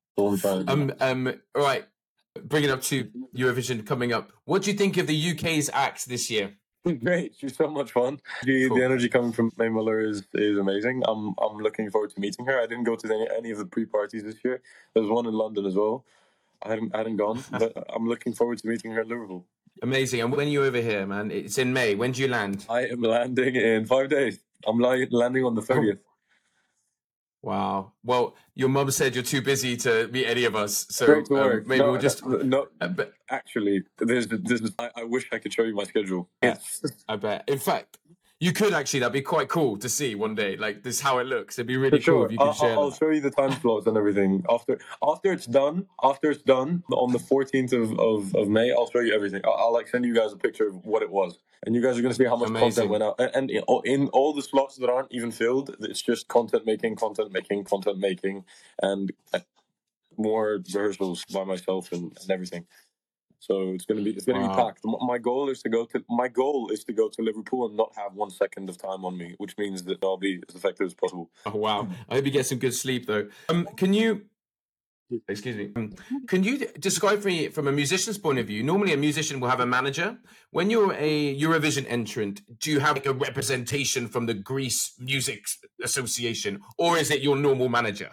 Um, 0.68 0.92
um, 1.00 1.32
all 1.54 1.62
right, 1.62 1.84
bring 2.44 2.64
it 2.64 2.70
up 2.70 2.82
to 2.82 3.08
Eurovision 3.34 3.86
coming 3.86 4.12
up. 4.12 4.32
What 4.44 4.62
do 4.62 4.70
you 4.70 4.76
think 4.76 4.96
of 4.98 5.06
the 5.06 5.30
UK's 5.30 5.70
act 5.72 6.08
this 6.08 6.30
year? 6.30 6.54
Great, 7.04 7.34
she's 7.38 7.56
so 7.56 7.68
much 7.68 7.92
fun. 7.92 8.20
The, 8.42 8.68
cool. 8.68 8.76
the 8.76 8.84
energy 8.84 9.08
coming 9.08 9.32
from 9.32 9.50
Mae 9.58 9.68
Muller 9.68 10.00
is, 10.00 10.22
is 10.34 10.58
amazing. 10.58 11.02
I'm 11.06 11.34
I'm 11.40 11.58
looking 11.58 11.90
forward 11.90 12.10
to 12.10 12.20
meeting 12.20 12.46
her. 12.46 12.58
I 12.58 12.66
didn't 12.66 12.84
go 12.84 12.96
to 12.96 13.06
any, 13.06 13.28
any 13.36 13.50
of 13.50 13.58
the 13.58 13.66
pre 13.66 13.84
parties 13.84 14.24
this 14.24 14.36
year. 14.44 14.62
There 14.94 15.02
was 15.02 15.10
one 15.10 15.26
in 15.26 15.34
London 15.34 15.66
as 15.66 15.74
well. 15.74 16.04
I 16.62 16.70
hadn't, 16.70 16.94
I 16.94 16.98
hadn't 16.98 17.16
gone, 17.16 17.42
but 17.50 17.72
I'm 17.94 18.08
looking 18.08 18.32
forward 18.32 18.58
to 18.58 18.66
meeting 18.66 18.92
her 18.92 19.00
at 19.00 19.08
Liverpool. 19.08 19.46
Amazing. 19.82 20.20
And 20.20 20.32
when 20.32 20.46
are 20.46 20.50
you 20.50 20.64
over 20.64 20.80
here, 20.80 21.06
man? 21.06 21.30
It's 21.30 21.58
in 21.58 21.72
May. 21.72 21.94
When 21.94 22.12
do 22.12 22.22
you 22.22 22.28
land? 22.28 22.66
I 22.68 22.86
am 22.86 23.00
landing 23.00 23.56
in 23.56 23.86
five 23.86 24.10
days. 24.10 24.38
I'm 24.66 24.78
landing 24.78 25.44
on 25.44 25.54
the 25.54 25.62
30th. 25.62 26.00
Wow. 27.42 27.92
Well, 28.04 28.36
your 28.54 28.68
mum 28.68 28.90
said 28.90 29.14
you're 29.14 29.24
too 29.24 29.40
busy 29.40 29.76
to 29.78 30.08
meet 30.08 30.26
any 30.26 30.44
of 30.44 30.54
us, 30.54 30.86
so 30.90 31.22
um, 31.30 31.64
maybe 31.66 31.78
no, 31.78 31.92
we'll 31.92 32.00
just. 32.00 32.24
No, 32.24 32.68
uh, 32.80 32.88
but 32.88 33.14
actually, 33.30 33.82
there's, 33.96 34.26
there's, 34.26 34.70
I, 34.78 34.90
I, 34.96 35.04
wish 35.04 35.26
I 35.32 35.38
could 35.38 35.52
show 35.52 35.62
you 35.62 35.74
my 35.74 35.84
schedule. 35.84 36.28
Yes, 36.42 36.82
I 37.08 37.16
bet. 37.16 37.44
In 37.48 37.58
fact, 37.58 37.96
you 38.40 38.54
could 38.54 38.72
actually. 38.72 39.00
That'd 39.00 39.12
be 39.12 39.20
quite 39.20 39.48
cool 39.48 39.76
to 39.76 39.88
see 39.88 40.14
one 40.14 40.34
day. 40.34 40.56
Like 40.56 40.82
this, 40.82 41.00
how 41.00 41.18
it 41.18 41.26
looks. 41.26 41.58
It'd 41.58 41.66
be 41.66 41.76
really 41.76 42.00
For 42.00 42.12
cool 42.12 42.24
if 42.24 42.32
you 42.32 42.38
could 42.38 42.46
I'll, 42.46 42.52
share. 42.54 42.72
I'll 42.72 42.90
show 42.90 43.10
you 43.10 43.20
the 43.20 43.30
time 43.30 43.52
slots 43.60 43.86
and 43.86 43.98
everything 43.98 44.44
after 44.48 44.80
after 45.02 45.30
it's 45.32 45.44
done. 45.44 45.86
After 46.02 46.30
it's 46.30 46.42
done 46.42 46.82
on 46.90 47.12
the 47.12 47.18
14th 47.18 47.74
of, 47.74 48.00
of, 48.00 48.34
of 48.34 48.48
May, 48.48 48.72
I'll 48.72 48.90
show 48.90 49.00
you 49.00 49.14
everything. 49.14 49.42
I'll, 49.44 49.52
I'll, 49.52 49.72
like 49.74 49.88
send 49.88 50.06
you 50.06 50.14
guys 50.14 50.32
a 50.32 50.36
picture 50.36 50.66
of 50.66 50.86
what 50.86 51.02
it 51.02 51.10
was, 51.10 51.38
and 51.66 51.74
you 51.74 51.82
guys 51.82 51.98
are 51.98 52.02
gonna 52.02 52.14
see 52.14 52.24
how 52.24 52.36
much 52.36 52.48
Amazing. 52.48 52.88
content 52.88 52.90
went 52.90 53.02
out. 53.02 53.16
And, 53.18 53.30
and 53.34 53.50
in, 53.50 53.62
in 53.84 54.08
all 54.08 54.32
the 54.32 54.42
slots 54.42 54.76
that 54.76 54.88
aren't 54.88 55.12
even 55.12 55.30
filled, 55.30 55.76
it's 55.80 56.00
just 56.00 56.26
content 56.28 56.64
making, 56.64 56.96
content 56.96 57.32
making, 57.32 57.64
content 57.64 57.98
making, 57.98 58.44
and 58.82 59.12
uh, 59.34 59.40
more 60.16 60.60
rehearsals 60.66 61.26
by 61.26 61.44
myself 61.44 61.92
and, 61.92 62.16
and 62.22 62.30
everything. 62.30 62.66
So 63.40 63.70
it's 63.70 63.86
gonna 63.86 64.02
be 64.02 64.10
it's 64.10 64.26
gonna 64.26 64.46
wow. 64.46 64.54
be 64.54 64.62
packed. 64.62 64.80
My 64.84 65.16
goal 65.16 65.48
is 65.48 65.62
to 65.62 65.70
go 65.70 65.86
to 65.86 66.04
my 66.10 66.28
goal 66.28 66.68
is 66.70 66.84
to 66.84 66.92
go 66.92 67.08
to 67.08 67.22
Liverpool 67.22 67.66
and 67.66 67.74
not 67.74 67.90
have 67.96 68.12
one 68.12 68.30
second 68.30 68.68
of 68.68 68.76
time 68.76 69.02
on 69.04 69.16
me, 69.16 69.34
which 69.38 69.56
means 69.56 69.82
that 69.84 70.04
I'll 70.04 70.18
be 70.18 70.42
as 70.46 70.54
effective 70.54 70.86
as 70.86 70.94
possible. 70.94 71.30
Oh 71.46 71.56
wow! 71.56 71.88
I 72.10 72.16
hope 72.16 72.26
you 72.26 72.30
get 72.30 72.44
some 72.44 72.58
good 72.58 72.74
sleep 72.74 73.06
though. 73.06 73.28
Um, 73.48 73.66
can 73.76 73.94
you? 73.94 74.26
Excuse 75.26 75.56
me. 75.56 75.72
Um, 75.74 75.92
can 76.28 76.44
you 76.44 76.68
describe 76.78 77.20
for 77.20 77.28
me 77.28 77.48
from 77.48 77.66
a 77.66 77.72
musician's 77.72 78.18
point 78.18 78.38
of 78.38 78.46
view? 78.46 78.62
Normally, 78.62 78.92
a 78.92 78.98
musician 78.98 79.40
will 79.40 79.48
have 79.48 79.58
a 79.58 79.66
manager. 79.66 80.18
When 80.50 80.68
you're 80.70 80.92
a 80.92 81.40
Eurovision 81.40 81.86
entrant, 81.88 82.42
do 82.60 82.70
you 82.70 82.78
have 82.78 82.94
like 82.94 83.06
a 83.06 83.14
representation 83.14 84.06
from 84.06 84.26
the 84.26 84.34
Greece 84.34 84.92
Music 85.00 85.46
Association, 85.82 86.60
or 86.78 86.98
is 86.98 87.10
it 87.10 87.22
your 87.22 87.36
normal 87.36 87.70
manager? 87.70 88.10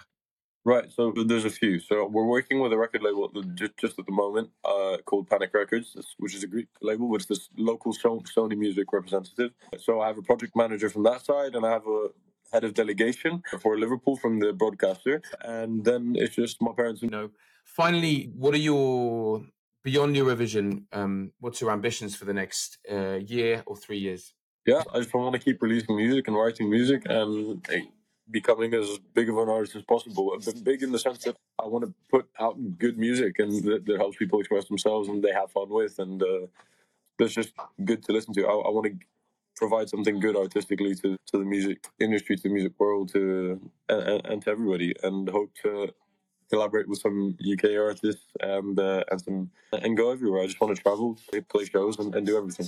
Right, 0.67 0.91
so 0.91 1.13
there's 1.25 1.45
a 1.45 1.49
few. 1.49 1.80
So 1.80 2.06
we're 2.08 2.25
working 2.25 2.60
with 2.60 2.73
a 2.73 2.77
record 2.77 3.01
label 3.01 3.32
just, 3.56 3.77
just 3.77 3.97
at 3.99 4.06
the 4.06 4.12
moment 4.12 4.49
uh, 4.65 4.97
called 5.06 5.30
Panic 5.30 5.53
Records, 5.53 5.95
which 6.17 6.36
is 6.36 6.43
a 6.43 6.47
Greek 6.47 6.67
label, 6.82 7.08
which 7.08 7.25
is 7.30 7.47
local 7.58 7.93
Sony 7.93 8.58
music 8.58 8.91
representative. 8.91 9.51
So 9.77 10.01
I 10.01 10.08
have 10.08 10.17
a 10.17 10.21
project 10.21 10.58
manager 10.58 10.89
from 10.89 11.03
that 11.03 11.23
side, 11.23 11.56
and 11.56 11.65
I 11.65 11.71
have 11.71 11.88
a 11.88 12.10
head 12.51 12.65
of 12.65 12.73
delegation 12.73 13.43
for 13.62 13.80
Liverpool 13.80 14.17
from 14.17 14.41
the 14.41 14.51
broadcaster, 14.51 15.21
and 15.39 15.86
then 15.86 16.17
it's 16.17 16.36
just 16.36 16.62
my 16.62 16.73
parents. 16.75 17.01
You 17.01 17.12
know, 17.12 17.30
finally, 17.63 18.30
what 18.36 18.53
are 18.53 18.58
your 18.58 19.45
beyond 19.86 20.17
Eurovision? 20.17 20.84
Um, 20.91 21.32
what's 21.39 21.62
your 21.62 21.71
ambitions 21.71 22.17
for 22.17 22.25
the 22.25 22.34
next 22.34 22.77
uh, 22.91 23.19
year 23.25 23.63
or 23.67 23.77
three 23.77 23.99
years? 23.99 24.34
Yeah, 24.65 24.84
I 24.93 24.97
just 24.97 25.13
want 25.13 25.32
to 25.32 25.39
keep 25.39 25.62
releasing 25.62 25.95
music 25.95 26.27
and 26.27 26.36
writing 26.36 26.69
music, 26.69 27.03
and 27.06 27.65
becoming 28.32 28.74
as 28.74 29.00
big 29.13 29.30
of 29.30 29.38
an 29.38 29.50
artist 29.50 29.76
as 29.76 29.84
possible. 29.84 30.38
But 30.44 30.63
big 30.63 30.84
in 30.84 30.92
the 30.92 31.00
sense 31.00 31.24
that 31.26 31.38
I 31.62 31.68
want 31.68 31.86
to 31.86 31.94
put 32.10 32.28
out 32.40 32.58
good 32.78 32.98
music 32.98 33.40
and 33.40 33.63
that, 33.66 33.86
that 33.86 33.98
helps 33.98 34.18
people 34.18 34.40
express 34.40 34.66
themselves 34.66 35.10
and 35.10 35.24
they 35.24 35.32
have 35.32 35.52
fun 35.52 35.70
with, 35.70 36.00
and 36.00 36.22
uh, 36.22 36.48
that's 37.20 37.34
just 37.34 37.54
good 37.84 38.04
to 38.06 38.12
listen 38.13 38.34
to. 38.36 38.46
I, 38.46 38.52
I 38.52 38.70
want 38.70 38.88
to 38.88 38.96
provide 39.56 39.90
something 39.90 40.20
good 40.20 40.36
artistically 40.36 40.96
to, 40.96 41.18
to 41.32 41.38
the 41.38 41.46
music 41.46 41.86
industry, 42.00 42.36
to 42.38 42.44
the 42.44 42.50
music 42.50 42.74
world, 42.80 43.12
to 43.13 43.60
and, 43.90 44.26
and 44.26 44.42
to 44.44 44.52
everybody, 44.52 44.94
and 45.04 45.30
hope 45.30 45.52
to 45.63 45.94
collaborate 46.50 46.88
with 46.88 47.00
some 47.00 47.38
UK 47.52 47.72
artists 47.78 48.24
and 48.42 48.80
uh, 48.80 49.04
and 49.12 49.22
some 49.22 49.52
and 49.74 49.98
go 49.98 50.12
everywhere. 50.12 50.44
I 50.44 50.48
just 50.48 50.62
want 50.62 50.76
to 50.76 50.82
travel, 50.82 51.18
play 51.50 51.66
shows, 51.66 52.00
and, 52.00 52.16
and 52.16 52.26
do 52.26 52.38
everything 52.38 52.68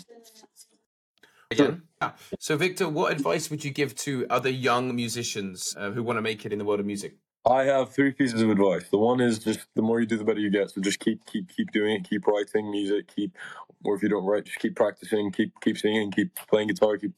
again. 1.51 1.83
Yeah. 2.01 2.11
So, 2.39 2.57
Victor, 2.57 2.87
what 2.87 3.11
advice 3.11 3.49
would 3.49 3.63
you 3.63 3.71
give 3.71 3.95
to 3.97 4.25
other 4.29 4.49
young 4.49 4.95
musicians 4.95 5.75
uh, 5.77 5.91
who 5.91 6.03
want 6.03 6.17
to 6.17 6.21
make 6.21 6.45
it 6.45 6.53
in 6.53 6.59
the 6.59 6.65
world 6.65 6.79
of 6.79 6.85
music? 6.85 7.15
I 7.45 7.63
have 7.63 7.89
three 7.93 8.11
pieces 8.11 8.41
of 8.41 8.49
advice. 8.49 8.89
The 8.89 8.97
one 8.97 9.21
is 9.21 9.39
just 9.39 9.61
the 9.75 9.81
more 9.81 9.99
you 9.99 10.05
do, 10.05 10.17
the 10.17 10.23
better 10.23 10.39
you 10.39 10.49
get. 10.49 10.71
So 10.71 10.81
just 10.81 10.99
keep, 10.99 11.25
keep, 11.25 11.49
keep 11.49 11.71
doing 11.71 11.95
it. 11.95 12.09
Keep 12.09 12.27
writing 12.27 12.69
music. 12.69 13.13
Keep, 13.15 13.37
or 13.83 13.95
if 13.95 14.03
you 14.03 14.09
don't 14.09 14.25
write, 14.25 14.45
just 14.45 14.59
keep 14.59 14.75
practicing. 14.75 15.31
Keep, 15.31 15.59
keep 15.61 15.77
singing. 15.77 16.11
Keep 16.11 16.35
playing 16.49 16.67
guitar. 16.67 16.97
Keep 16.97 17.13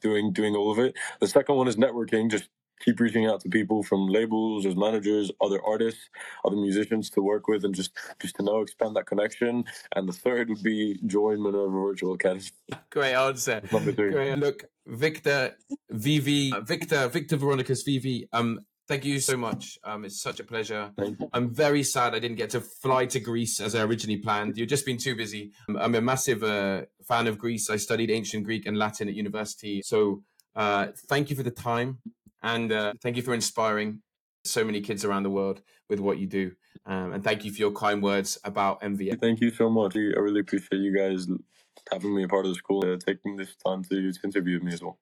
doing, 0.00 0.32
doing 0.32 0.54
all 0.54 0.70
of 0.70 0.78
it. 0.78 0.94
The 1.20 1.26
second 1.26 1.56
one 1.56 1.68
is 1.68 1.76
networking. 1.76 2.30
Just 2.30 2.48
keep 2.80 3.00
reaching 3.00 3.26
out 3.26 3.40
to 3.40 3.48
people 3.48 3.82
from 3.82 4.06
labels 4.06 4.66
as 4.66 4.76
managers 4.76 5.30
other 5.40 5.60
artists 5.64 6.08
other 6.44 6.56
musicians 6.56 7.10
to 7.10 7.22
work 7.22 7.48
with 7.48 7.64
and 7.64 7.74
just 7.74 7.92
just 8.20 8.36
to 8.36 8.42
know 8.42 8.60
expand 8.60 8.96
that 8.96 9.06
connection 9.06 9.64
and 9.94 10.08
the 10.08 10.12
third 10.12 10.48
would 10.48 10.62
be 10.62 10.98
join 11.06 11.42
minerva 11.42 11.68
virtual 11.68 12.14
academy 12.14 12.44
great 12.90 13.14
answer 13.14 13.60
great 13.94 14.38
look 14.38 14.64
victor 14.86 15.56
vv 15.92 16.66
victor 16.66 17.08
victor 17.08 17.36
Vernicos 17.36 17.86
vv 17.86 18.28
um 18.32 18.60
Thank 18.88 19.04
you 19.04 19.18
so 19.18 19.36
much. 19.36 19.80
Um, 19.82 20.04
it's 20.04 20.22
such 20.22 20.38
a 20.38 20.44
pleasure. 20.44 20.92
I'm 21.32 21.52
very 21.52 21.82
sad 21.82 22.14
I 22.14 22.20
didn't 22.20 22.36
get 22.36 22.50
to 22.50 22.60
fly 22.60 23.06
to 23.06 23.18
Greece 23.18 23.60
as 23.60 23.74
I 23.74 23.82
originally 23.82 24.18
planned. 24.18 24.56
You've 24.56 24.68
just 24.68 24.86
been 24.86 24.96
too 24.96 25.16
busy. 25.16 25.50
I'm 25.68 25.96
a 25.96 26.00
massive 26.00 26.44
uh, 26.44 26.82
fan 27.02 27.26
of 27.26 27.36
Greece. 27.36 27.68
I 27.68 27.78
studied 27.78 28.12
ancient 28.12 28.44
Greek 28.44 28.64
and 28.64 28.78
Latin 28.78 29.08
at 29.08 29.14
university. 29.14 29.82
So 29.82 30.22
uh, 30.54 30.88
thank 31.08 31.30
you 31.30 31.36
for 31.36 31.42
the 31.42 31.50
time. 31.50 31.98
And 32.43 32.71
uh, 32.71 32.93
thank 33.01 33.17
you 33.17 33.21
for 33.21 33.33
inspiring 33.33 34.01
so 34.43 34.63
many 34.63 34.81
kids 34.81 35.05
around 35.05 35.23
the 35.23 35.29
world 35.29 35.61
with 35.89 35.99
what 35.99 36.17
you 36.17 36.27
do. 36.27 36.51
Um, 36.85 37.13
and 37.13 37.23
thank 37.23 37.45
you 37.45 37.51
for 37.51 37.59
your 37.59 37.71
kind 37.71 38.01
words 38.01 38.39
about 38.43 38.81
MVA. 38.81 39.19
Thank 39.19 39.41
you 39.41 39.51
so 39.51 39.69
much. 39.69 39.95
I 39.95 39.99
really 39.99 40.39
appreciate 40.39 40.79
you 40.79 40.95
guys 40.95 41.27
having 41.91 42.15
me 42.15 42.23
a 42.23 42.27
part 42.27 42.45
of 42.45 42.51
the 42.51 42.55
school, 42.55 42.83
uh, 42.85 42.97
taking 42.97 43.35
this 43.35 43.55
time 43.55 43.83
to, 43.85 44.11
to 44.11 44.19
interview 44.23 44.59
me 44.61 44.73
as 44.73 44.81
well. 44.81 44.97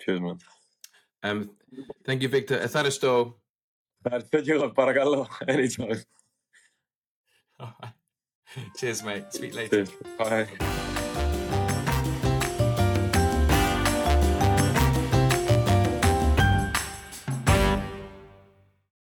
Cheers, 0.00 0.20
man. 0.20 0.38
Um, 1.22 1.50
thank 2.04 2.22
you, 2.22 2.28
Victor. 2.28 2.60
Ευχαριστώ. 2.60 3.40
Ευχαριστώ 4.04 4.70
παρακαλώ. 4.74 5.28
Anytime. 5.46 6.00
Cheers, 8.76 9.02
mate. 9.02 9.32
Speak 9.32 9.54
later. 9.54 9.86
Cheers. 9.86 9.90
Bye. 10.18 10.85